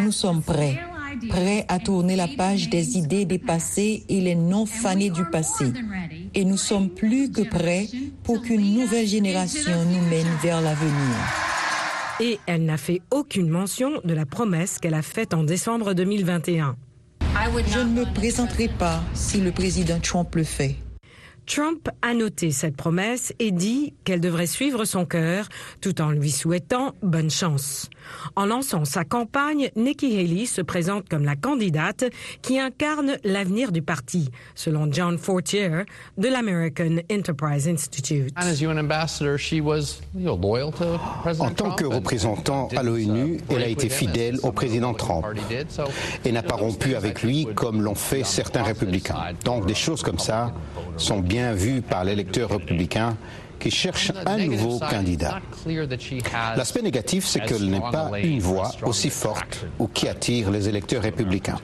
Nous 0.05 0.13
sommes 0.13 0.43
prêts, 0.43 0.81
prêts 1.29 1.65
à 1.69 1.79
tourner 1.79 2.17
la 2.17 2.27
page 2.27 2.69
des 2.69 2.99
idées 2.99 3.27
dépassées 3.27 4.05
et 4.09 4.21
les 4.21 4.35
non 4.35 4.67
fanés 4.67 5.11
du 5.11 5.25
passé. 5.27 5.73
Et 6.35 6.45
nous 6.45 6.57
sommes 6.57 6.91
plus 6.91 7.31
que 7.31 7.43
prêts 7.43 7.87
pour 8.25 8.43
qu'une 8.43 8.75
nouvelle 8.75 9.07
génération 9.07 9.85
nous 9.85 10.11
mène 10.11 10.27
vers 10.43 10.61
l'avenir 10.61 11.48
et 12.21 12.39
elle 12.47 12.65
n'a 12.65 12.77
fait 12.77 13.01
aucune 13.11 13.49
mention 13.49 14.01
de 14.05 14.15
la 14.15 14.27
promesse 14.27 14.79
qu'elle 14.79 14.95
a 14.95 15.03
faite 15.03 15.35
en 15.35 15.45
décembre 15.45 15.95
2021. 15.95 16.77
Je 17.67 17.79
ne 17.79 18.01
me 18.01 18.15
présenterai 18.15 18.69
pas 18.69 19.01
si 19.15 19.41
le 19.41 19.53
président 19.53 19.99
Trump 20.01 20.35
le 20.35 20.45
fait. 20.45 20.77
Trump 21.49 21.89
a 22.03 22.13
noté 22.13 22.51
cette 22.51 22.77
promesse 22.77 23.33
et 23.39 23.53
dit 23.53 23.95
qu'elle 24.05 24.21
devrait 24.21 24.47
suivre 24.47 24.85
son 24.85 25.07
cœur 25.07 25.49
tout 25.81 26.03
en 26.03 26.11
lui 26.11 26.31
souhaitant 26.31 26.95
bonne 27.03 27.31
chance. 27.31 27.89
En 28.37 28.45
lançant 28.45 28.85
sa 28.85 29.05
campagne, 29.05 29.71
Nikki 29.75 30.19
Haley 30.19 30.45
se 30.45 30.61
présente 30.61 31.09
comme 31.09 31.25
la 31.25 31.37
candidate 31.37 32.05
qui 32.43 32.59
incarne 32.59 33.17
l'avenir 33.25 33.73
du 33.73 33.81
parti, 33.81 34.31
selon 34.55 34.93
John 34.93 35.17
Fortier 35.17 35.85
de 36.19 36.29
l'American 36.29 36.97
Enterprise 37.11 37.67
Institute. 37.67 38.35
En 41.39 41.51
tant 41.51 41.71
que 41.73 41.85
représentant 41.85 42.69
à 42.77 42.83
l'ONU, 42.83 43.39
elle 43.49 43.63
a 43.63 43.69
été 43.69 43.89
fidèle 43.89 44.39
au 44.43 44.53
président 44.53 44.93
Trump 44.93 45.25
et 46.25 46.33
n'a 46.33 46.43
pas 46.43 46.57
rompu 46.57 46.95
avec 46.95 47.23
lui 47.23 47.49
comme 47.55 47.81
l'ont 47.81 47.95
fait 47.95 48.25
certains 48.25 48.63
républicains. 48.63 49.33
Donc 49.45 49.67
des 49.67 49.75
choses 49.75 50.03
comme 50.03 50.19
ça 50.19 50.53
sont 50.99 51.21
bien 51.21 51.38
vu 51.55 51.83
par 51.83 52.05
l'électeur 52.05 52.51
républicain 52.51 53.17
qui 53.59 53.71
cherche 53.71 54.13
un 54.27 54.39
nouveau 54.39 54.79
candidat. 54.79 55.41
L'aspect 56.57 56.83
négatif, 56.83 57.27
c'est 57.27 57.41
qu'elle 57.41 57.69
n'est 57.69 57.81
pas 57.81 58.11
une 58.23 58.41
voix 58.41 58.71
aussi 58.83 59.11
forte 59.11 59.67
ou 59.79 59.89
qui 59.89 60.09
attire 60.09 60.51
les 60.51 60.69
électeurs 60.69 61.03
républicains. 61.03 61.59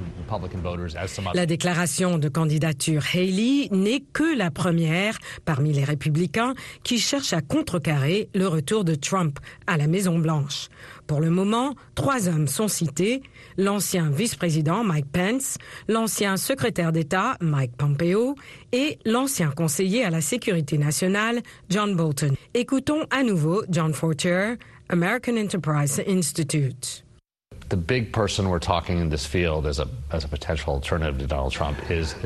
La 1.34 1.46
déclaration 1.46 2.18
de 2.18 2.28
candidature 2.28 3.02
Haley 3.14 3.68
n'est 3.70 4.02
que 4.12 4.36
la 4.36 4.50
première 4.50 5.18
parmi 5.44 5.72
les 5.72 5.84
républicains 5.84 6.54
qui 6.82 6.98
cherchent 6.98 7.32
à 7.32 7.40
contrecarrer 7.40 8.28
le 8.34 8.48
retour 8.48 8.84
de 8.84 8.94
Trump 8.94 9.38
à 9.66 9.76
la 9.76 9.86
Maison-Blanche. 9.86 10.68
Pour 11.06 11.20
le 11.20 11.28
moment, 11.28 11.74
trois 11.94 12.28
hommes 12.28 12.48
sont 12.48 12.68
cités, 12.68 13.22
l'ancien 13.58 14.08
vice-président 14.10 14.84
Mike 14.84 15.12
Pence, 15.12 15.58
l'ancien 15.86 16.38
secrétaire 16.38 16.92
d'État 16.92 17.36
Mike 17.40 17.76
Pompeo 17.76 18.34
et 18.74 18.98
l'ancien 19.06 19.50
conseiller 19.52 20.04
à 20.04 20.10
la 20.10 20.20
sécurité 20.20 20.78
nationale 20.78 21.40
John 21.70 21.94
Bolton. 21.94 22.34
Écoutons 22.54 23.06
à 23.10 23.22
nouveau 23.22 23.62
John 23.70 23.94
Fortier, 23.94 24.54
American 24.88 25.36
Enterprise 25.36 26.02
Institute. 26.08 27.04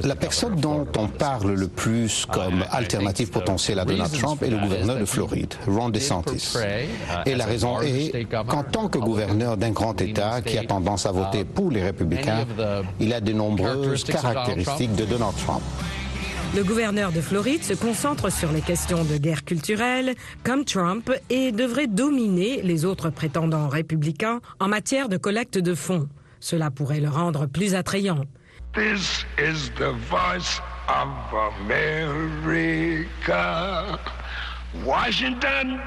La 0.03 0.17
personne 0.17 0.57
dont 0.57 0.87
on 0.97 1.07
parle 1.07 1.53
le 1.53 1.69
plus 1.69 2.27
comme 2.27 2.65
alternative 2.71 3.31
potentielle 3.31 3.79
à 3.79 3.85
Donald 3.85 4.13
Trump 4.13 4.43
est 4.43 4.51
le 4.51 4.59
gouverneur 4.59 4.99
de 4.99 5.05
Floride, 5.05 5.55
Ron 5.67 5.91
DeSantis. 5.91 6.55
Et 7.27 7.35
la 7.35 7.45
raison 7.45 7.81
est 7.83 8.27
qu'en 8.49 8.65
tant 8.65 8.89
que 8.89 8.99
gouverneur 8.99 9.57
d'un 9.59 9.71
grand 9.71 10.01
État 10.01 10.41
qui 10.41 10.57
a 10.59 10.65
tendance 10.65 11.05
à 11.07 11.13
voter 11.13 11.45
pour 11.45 11.71
les 11.71 11.83
républicains, 11.83 12.47
il 12.99 13.13
a 13.13 13.21
de 13.21 13.33
nombreuses 13.33 14.05
caractéristiques 14.05 14.97
de 14.97 15.05
Donald 15.05 15.37
Trump. 15.37 15.63
Le 16.57 16.65
gouverneur 16.65 17.13
de 17.13 17.21
Floride 17.21 17.63
se 17.63 17.75
concentre 17.75 18.33
sur 18.33 18.51
les 18.53 18.63
questions 18.63 19.05
de 19.05 19.19
guerre 19.19 19.45
culturelle, 19.45 20.15
comme 20.45 20.65
Trump, 20.65 21.13
et 21.29 21.53
devrait 21.53 21.87
dominer 21.87 22.63
les 22.63 22.87
autres 22.87 23.11
prétendants 23.11 23.69
républicains 23.69 24.41
en 24.59 24.67
matière 24.67 25.11
de 25.11 25.19
collecte 25.19 25.59
de 25.59 25.75
fonds. 25.75 26.09
Cela 26.41 26.71
pourrait 26.71 27.01
le 27.01 27.11
rendre 27.11 27.47
plus 27.47 27.75
attrayant. 27.75 28.25
This 28.73 29.27
is 29.39 29.71
the 29.77 29.93
voice 30.11 30.61
of 30.89 31.09
America. 31.61 33.19
Washington, 34.85 35.79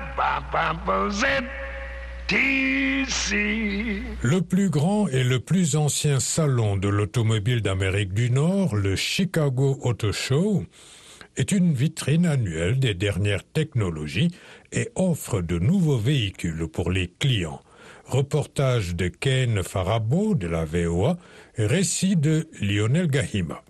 le 4.23 4.39
plus 4.39 4.69
grand 4.69 5.07
et 5.07 5.23
le 5.23 5.39
plus 5.39 5.75
ancien 5.75 6.19
salon 6.19 6.77
de 6.77 6.87
l'automobile 6.87 7.61
d'Amérique 7.61 8.13
du 8.13 8.29
Nord, 8.29 8.75
le 8.75 8.95
Chicago 8.95 9.77
Auto 9.81 10.11
Show, 10.11 10.63
est 11.35 11.51
une 11.51 11.73
vitrine 11.73 12.25
annuelle 12.25 12.79
des 12.79 12.93
dernières 12.93 13.43
technologies 13.43 14.31
et 14.71 14.89
offre 14.95 15.41
de 15.41 15.59
nouveaux 15.59 15.97
véhicules 15.97 16.67
pour 16.67 16.91
les 16.91 17.07
clients. 17.19 17.61
Reportage 18.05 18.95
de 18.95 19.07
Ken 19.07 19.63
Farabo 19.63 20.35
de 20.35 20.47
la 20.47 20.65
VOA, 20.65 21.17
récit 21.57 22.15
de 22.15 22.47
Lionel 22.61 23.07
Gahima. 23.07 23.61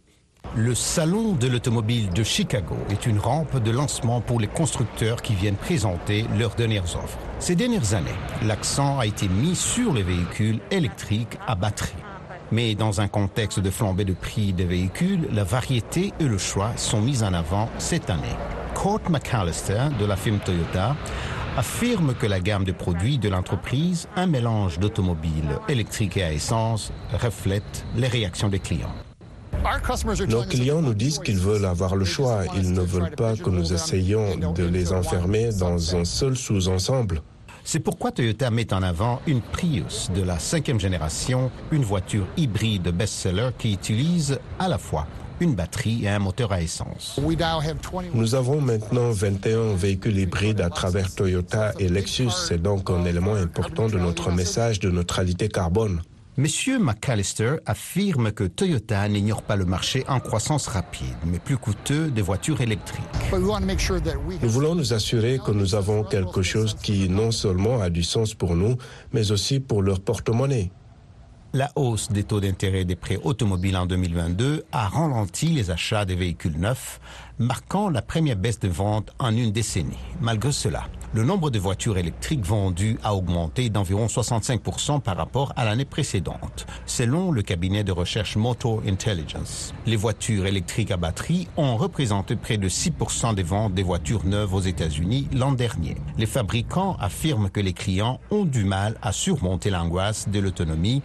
Le 0.57 0.75
Salon 0.75 1.31
de 1.31 1.47
l'automobile 1.47 2.09
de 2.11 2.23
Chicago 2.23 2.75
est 2.89 3.05
une 3.05 3.19
rampe 3.19 3.63
de 3.63 3.71
lancement 3.71 4.19
pour 4.19 4.37
les 4.37 4.47
constructeurs 4.47 5.21
qui 5.21 5.33
viennent 5.33 5.55
présenter 5.55 6.25
leurs 6.37 6.55
dernières 6.55 6.97
offres. 6.97 7.17
Ces 7.39 7.55
dernières 7.55 7.93
années, 7.93 8.09
l'accent 8.45 8.99
a 8.99 9.05
été 9.05 9.29
mis 9.29 9.55
sur 9.55 9.93
les 9.93 10.03
véhicules 10.03 10.59
électriques 10.69 11.37
à 11.47 11.55
batterie. 11.55 11.95
Mais 12.51 12.75
dans 12.75 12.99
un 12.99 13.07
contexte 13.07 13.61
de 13.61 13.69
flambée 13.69 14.03
de 14.03 14.11
prix 14.11 14.51
des 14.51 14.65
véhicules, 14.65 15.25
la 15.31 15.45
variété 15.45 16.11
et 16.19 16.25
le 16.25 16.37
choix 16.37 16.75
sont 16.75 16.99
mis 16.99 17.23
en 17.23 17.33
avant 17.33 17.69
cette 17.77 18.09
année. 18.09 18.35
Court 18.73 19.09
McAllister 19.09 19.87
de 19.97 20.05
la 20.05 20.17
firme 20.17 20.39
Toyota 20.39 20.97
affirme 21.55 22.13
que 22.13 22.27
la 22.27 22.41
gamme 22.41 22.65
de 22.65 22.73
produits 22.73 23.17
de 23.17 23.29
l'entreprise, 23.29 24.09
un 24.17 24.27
mélange 24.27 24.79
d'automobiles 24.79 25.59
électriques 25.69 26.17
et 26.17 26.23
à 26.23 26.33
essence, 26.33 26.91
reflète 27.13 27.85
les 27.95 28.09
réactions 28.09 28.49
des 28.49 28.59
clients. 28.59 28.93
Nos 30.27 30.43
clients 30.43 30.81
nous 30.81 30.93
disent 30.93 31.19
qu'ils 31.19 31.37
veulent 31.37 31.65
avoir 31.65 31.95
le 31.95 32.05
choix. 32.05 32.43
Ils 32.55 32.73
ne 32.73 32.81
veulent 32.81 33.11
pas 33.11 33.35
que 33.35 33.49
nous 33.49 33.73
essayions 33.73 34.37
de 34.37 34.63
les 34.63 34.91
enfermer 34.91 35.49
dans 35.53 35.95
un 35.95 36.05
seul 36.05 36.35
sous-ensemble. 36.35 37.21
C'est 37.63 37.79
pourquoi 37.79 38.11
Toyota 38.11 38.49
met 38.49 38.73
en 38.73 38.81
avant 38.81 39.21
une 39.27 39.41
Prius 39.41 40.09
de 40.15 40.23
la 40.23 40.39
cinquième 40.39 40.79
génération, 40.79 41.51
une 41.71 41.83
voiture 41.83 42.25
hybride 42.37 42.89
best-seller 42.89 43.49
qui 43.57 43.73
utilise 43.73 44.39
à 44.57 44.67
la 44.67 44.77
fois 44.79 45.05
une 45.39 45.55
batterie 45.55 46.05
et 46.05 46.09
un 46.09 46.19
moteur 46.19 46.51
à 46.51 46.61
essence. 46.61 47.19
Nous 48.13 48.35
avons 48.35 48.61
maintenant 48.61 49.09
21 49.09 49.75
véhicules 49.75 50.17
hybrides 50.17 50.61
à 50.61 50.69
travers 50.69 51.13
Toyota 51.13 51.73
et 51.79 51.89
Lexus. 51.89 52.29
C'est 52.47 52.61
donc 52.61 52.89
un 52.89 53.05
élément 53.05 53.35
important 53.35 53.87
de 53.87 53.97
notre 53.97 54.31
message 54.31 54.79
de 54.79 54.89
neutralité 54.89 55.49
carbone. 55.49 56.01
Monsieur 56.37 56.79
McAllister 56.79 57.57
affirme 57.65 58.31
que 58.31 58.45
Toyota 58.45 59.05
n'ignore 59.09 59.43
pas 59.43 59.57
le 59.57 59.65
marché 59.65 60.05
en 60.07 60.21
croissance 60.21 60.67
rapide, 60.67 61.17
mais 61.25 61.39
plus 61.39 61.57
coûteux 61.57 62.09
des 62.09 62.21
voitures 62.21 62.61
électriques. 62.61 63.03
Nous 63.33 64.49
voulons 64.49 64.75
nous 64.75 64.93
assurer 64.93 65.39
que 65.45 65.51
nous 65.51 65.75
avons 65.75 66.05
quelque 66.05 66.41
chose 66.41 66.77
qui 66.81 67.09
non 67.09 67.31
seulement 67.31 67.81
a 67.81 67.89
du 67.89 68.03
sens 68.03 68.33
pour 68.33 68.55
nous, 68.55 68.77
mais 69.11 69.31
aussi 69.31 69.59
pour 69.59 69.81
leur 69.81 69.99
porte-monnaie. 69.99 70.71
La 71.53 71.69
hausse 71.75 72.09
des 72.09 72.23
taux 72.23 72.39
d'intérêt 72.39 72.85
des 72.85 72.95
prêts 72.95 73.19
automobiles 73.21 73.75
en 73.75 73.85
2022 73.85 74.63
a 74.71 74.87
ralenti 74.87 75.47
les 75.47 75.69
achats 75.69 76.05
des 76.05 76.15
véhicules 76.15 76.57
neufs, 76.57 77.01
marquant 77.41 77.89
la 77.89 78.01
première 78.01 78.35
baisse 78.35 78.59
de 78.59 78.69
vente 78.69 79.11
en 79.19 79.35
une 79.35 79.51
décennie. 79.51 79.97
Malgré 80.21 80.51
cela, 80.51 80.83
le 81.13 81.23
nombre 81.23 81.49
de 81.49 81.59
voitures 81.59 81.97
électriques 81.97 82.45
vendues 82.45 82.97
a 83.03 83.13
augmenté 83.15 83.69
d'environ 83.69 84.05
65% 84.05 85.01
par 85.01 85.17
rapport 85.17 85.51
à 85.57 85.65
l'année 85.65 85.85
précédente, 85.85 86.65
selon 86.85 87.31
le 87.31 87.41
cabinet 87.41 87.83
de 87.83 87.91
recherche 87.91 88.37
Motor 88.37 88.83
Intelligence. 88.87 89.73
Les 89.85 89.97
voitures 89.97 90.45
électriques 90.45 90.91
à 90.91 90.97
batterie 90.97 91.47
ont 91.57 91.75
représenté 91.75 92.35
près 92.35 92.57
de 92.57 92.69
6% 92.69 93.35
des 93.35 93.43
ventes 93.43 93.73
des 93.73 93.83
voitures 93.83 94.25
neuves 94.25 94.53
aux 94.53 94.61
États-Unis 94.61 95.27
l'an 95.33 95.51
dernier. 95.51 95.97
Les 96.17 96.27
fabricants 96.27 96.95
affirment 96.99 97.49
que 97.49 97.59
les 97.59 97.73
clients 97.73 98.19
ont 98.29 98.45
du 98.45 98.63
mal 98.63 98.95
à 99.01 99.11
surmonter 99.11 99.69
l'angoisse 99.69 100.29
de 100.29 100.39
l'autonomie 100.39 101.01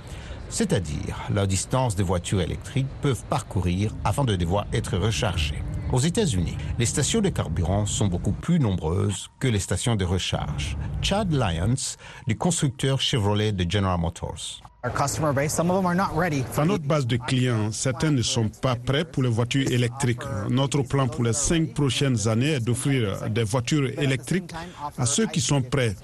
c'est-à-dire 0.48 1.16
la 1.34 1.44
distance 1.44 1.96
des 1.96 2.04
voitures 2.04 2.40
électriques 2.40 2.86
peuvent 3.02 3.24
parcourir 3.24 3.92
avant 4.04 4.24
de 4.24 4.36
devoir 4.36 4.66
être 4.72 4.96
rechargées. 4.96 5.62
Aux 5.92 6.00
États-Unis, 6.00 6.56
les 6.78 6.86
stations 6.86 7.20
de 7.20 7.28
carburant 7.28 7.86
sont 7.86 8.08
beaucoup 8.08 8.32
plus 8.32 8.58
nombreuses 8.58 9.30
que 9.38 9.46
les 9.46 9.60
stations 9.60 9.94
de 9.94 10.04
recharge. 10.04 10.76
Chad 11.00 11.32
Lyons, 11.32 11.96
du 12.26 12.36
constructeur 12.36 13.00
Chevrolet 13.00 13.52
de 13.52 13.70
General 13.70 13.98
Motors. 13.98 14.62
À 14.82 16.64
notre 16.64 16.84
base 16.84 17.06
de 17.06 17.16
clients, 17.16 17.70
certains 17.72 18.10
ne 18.10 18.22
sont 18.22 18.48
pas 18.48 18.74
prêts 18.76 19.04
pour 19.04 19.22
les 19.22 19.28
voitures 19.28 19.70
électriques. 19.70 20.22
Notre 20.50 20.82
plan 20.82 21.08
pour 21.08 21.24
les 21.24 21.32
cinq 21.32 21.72
prochaines 21.72 22.28
années 22.28 22.52
est 22.54 22.60
d'offrir 22.60 23.28
des 23.30 23.44
voitures 23.44 23.88
électriques 23.98 24.52
à 24.98 25.06
ceux 25.06 25.26
qui 25.26 25.40
sont 25.40 25.62
prêts, 25.62 25.94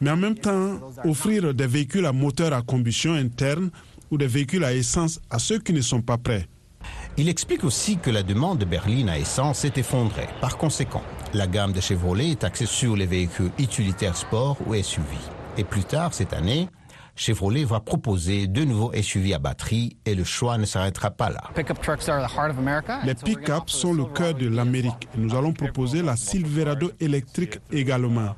mais 0.00 0.10
en 0.10 0.16
même 0.16 0.36
temps 0.36 0.78
offrir 1.04 1.52
des 1.52 1.66
véhicules 1.66 2.06
à 2.06 2.12
moteur 2.12 2.52
à 2.52 2.62
combustion 2.62 3.12
interne 3.14 3.70
ou 4.10 4.18
des 4.18 4.26
véhicules 4.26 4.64
à 4.64 4.72
essence 4.72 5.20
à 5.30 5.38
ceux 5.38 5.58
qui 5.58 5.72
ne 5.72 5.80
sont 5.80 6.02
pas 6.02 6.18
prêts. 6.18 6.46
Il 7.18 7.28
explique 7.28 7.62
aussi 7.62 7.98
que 7.98 8.10
la 8.10 8.22
demande 8.22 8.58
de 8.58 8.64
berline 8.64 9.10
à 9.10 9.18
essence 9.18 9.58
s'est 9.58 9.72
effondrée. 9.76 10.28
Par 10.40 10.56
conséquent, 10.56 11.02
la 11.34 11.46
gamme 11.46 11.72
de 11.72 11.80
Chevrolet 11.80 12.30
est 12.30 12.42
axée 12.42 12.64
sur 12.64 12.96
les 12.96 13.04
véhicules 13.04 13.50
utilitaires 13.58 14.16
sport 14.16 14.56
ou 14.66 14.74
SUV. 14.74 15.06
Et 15.58 15.64
plus 15.64 15.84
tard 15.84 16.14
cette 16.14 16.32
année, 16.32 16.68
Chevrolet 17.14 17.64
va 17.64 17.80
proposer 17.80 18.46
de 18.46 18.64
nouveaux 18.64 18.92
SUV 18.94 19.34
à 19.34 19.38
batterie 19.38 19.98
et 20.06 20.14
le 20.14 20.24
choix 20.24 20.56
ne 20.56 20.64
s'arrêtera 20.64 21.10
pas 21.10 21.28
là. 21.28 21.42
Les 23.04 23.14
pick-up 23.14 23.64
sont 23.66 23.92
le 23.92 24.06
cœur 24.06 24.32
de 24.32 24.48
l'Amérique. 24.48 25.08
Nous 25.18 25.34
allons 25.34 25.52
proposer 25.52 26.00
la 26.00 26.16
Silverado 26.16 26.92
électrique 26.98 27.58
également. 27.70 28.34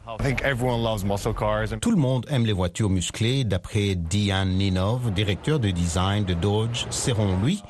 Tout 1.80 1.90
le 1.92 1.96
monde 1.96 2.26
aime 2.28 2.44
les 2.44 2.52
voitures 2.52 2.90
musclées, 2.90 3.44
d'après 3.44 3.94
Diane 3.94 4.50
Ninov, 4.50 5.12
directeur 5.12 5.60
de 5.60 5.70
design 5.70 6.24
de 6.24 6.34
Dodge. 6.34 6.86
Selon 6.90 7.38
lui, 7.40 7.62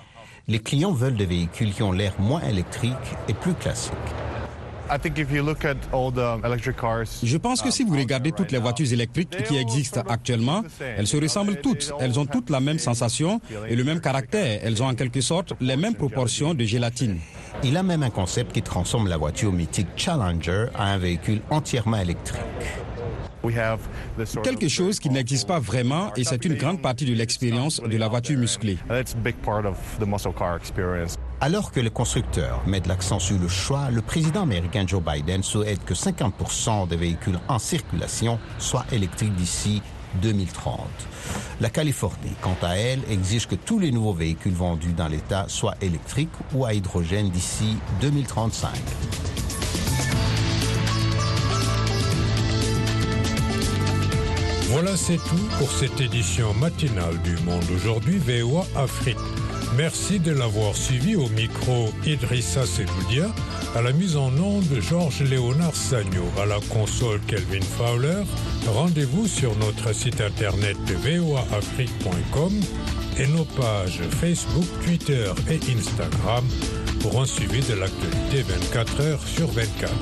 les 0.47 0.59
clients 0.59 0.93
veulent 0.93 1.17
des 1.17 1.27
véhicules 1.27 1.73
qui 1.73 1.83
ont 1.83 1.93
l'air 1.93 2.15
moins 2.19 2.43
électriques 2.43 2.93
et 3.29 3.35
plus 3.35 3.55
classiques. 3.55 3.93
Je 7.23 7.37
pense 7.39 7.63
que 7.63 7.71
si 7.71 7.85
vous 7.85 7.97
regardez 7.97 8.33
toutes 8.33 8.53
les 8.53 8.59
voitures 8.59 8.93
électriques 8.93 9.43
qui 9.45 9.57
existent 9.57 10.03
actuellement, 10.07 10.63
elles 10.81 11.07
se 11.07 11.17
ressemblent 11.17 11.61
toutes. 11.63 11.93
Elles 11.99 12.19
ont 12.21 12.27
toutes 12.27 12.51
la 12.51 12.61
même 12.61 12.79
sensation 12.79 13.41
et 13.67 13.77
le 13.77 13.85
même 13.85 14.01
caractère. 14.01 14.61
Elles 14.63 14.83
ont 14.83 14.87
en 14.87 14.95
quelque 14.95 15.23
sorte 15.23 15.55
les 15.61 15.77
mêmes 15.77 15.95
proportions 15.95 16.53
de 16.53 16.65
gélatine. 16.65 17.19
Il 17.63 17.77
a 17.79 17.83
même 17.83 18.03
un 18.03 18.11
concept 18.11 18.53
qui 18.53 18.61
transforme 18.61 19.09
la 19.09 19.17
voiture 19.17 19.53
mythique 19.53 19.89
Challenger 19.97 20.67
à 20.75 20.93
un 20.93 20.99
véhicule 20.99 21.41
entièrement 21.51 21.97
électrique. 21.97 22.41
Quelque 24.43 24.69
chose 24.69 24.99
qui 24.99 25.11
n'existe 25.11 25.47
pas 25.47 25.59
vraiment 25.59 26.13
et 26.17 26.25
c'est 26.25 26.45
une 26.45 26.55
grande 26.55 26.81
partie 26.81 27.05
de 27.05 27.15
l'expérience 27.15 27.81
de 27.81 27.97
la 27.97 28.09
voiture 28.09 28.39
musclée. 28.39 28.79
Alors 31.41 31.73
que 31.73 31.81
les 31.81 31.91
constructeurs 31.91 32.63
mettent 32.67 32.87
l'accent 32.87 33.19
sur 33.19 33.39
le 33.39 33.49
choix, 33.49 33.91
le 33.91 34.01
président 34.01 34.43
américain 34.43 34.85
Joe 34.87 35.03
Biden 35.03 35.43
souhaite 35.43 35.85
que 35.85 35.95
50% 35.95 36.89
des 36.89 36.97
véhicules 36.97 37.39
en 37.49 37.59
circulation 37.59 38.39
soient 38.59 38.87
électriques 38.93 39.35
d'ici 39.35 39.83
2030. 40.23 40.79
La 41.61 41.71
Californie, 41.71 42.35
quant 42.41 42.57
à 42.63 42.77
elle, 42.77 43.01
exige 43.11 43.47
que 43.47 43.55
tous 43.55 43.79
les 43.79 43.91
nouveaux 43.91 44.13
véhicules 44.13 44.55
vendus 44.55 44.93
dans 44.93 45.09
l'État 45.09 45.47
soient 45.49 45.77
électriques 45.81 46.31
ou 46.55 46.65
à 46.65 46.75
hydrogène 46.75 47.31
d'ici 47.31 47.77
2035. 48.01 48.71
Voilà, 54.75 54.97
c'est 54.97 55.19
tout 55.19 55.49
pour 55.61 55.71
cette 55.71 56.01
édition 56.01 56.53
matinale 56.55 57.17
du 57.23 57.37
Monde 57.45 57.63
aujourd'hui 57.77 58.19
VOA 58.19 58.67
Afrique. 58.75 59.17
Merci 59.77 60.19
de 60.19 60.33
l'avoir 60.33 60.75
suivi 60.75 61.15
au 61.15 61.29
micro 61.29 61.91
Idrissa 62.05 62.67
Seboudia, 62.67 63.29
à 63.77 63.83
la 63.83 63.93
mise 63.93 64.17
en 64.17 64.37
onde 64.37 64.81
Georges 64.81 65.23
Léonard 65.23 65.77
Sagno, 65.77 66.25
à 66.43 66.47
la 66.47 66.59
console 66.73 67.21
Kelvin 67.29 67.63
Fowler. 67.63 68.25
Rendez-vous 68.67 69.29
sur 69.29 69.57
notre 69.59 69.95
site 69.95 70.21
internet 70.21 70.77
voaafrique.com 70.91 72.53
et 73.21 73.29
nos 73.29 73.45
pages 73.45 74.01
Facebook, 74.21 74.67
Twitter 74.85 75.31
et 75.53 75.61
Instagram 75.73 76.45
pour 76.99 77.23
un 77.23 77.27
suivi 77.27 77.61
de 77.61 77.75
l'actualité 77.75 78.43
24 78.43 79.01
heures 79.03 79.23
sur 79.25 79.47
24. 79.53 79.93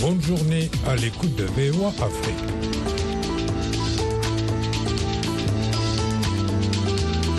Bonne 0.00 0.20
journée 0.20 0.68
à 0.88 0.96
l'écoute 0.96 1.36
de 1.36 1.44
VOA 1.44 1.90
Afrique. 1.90 2.59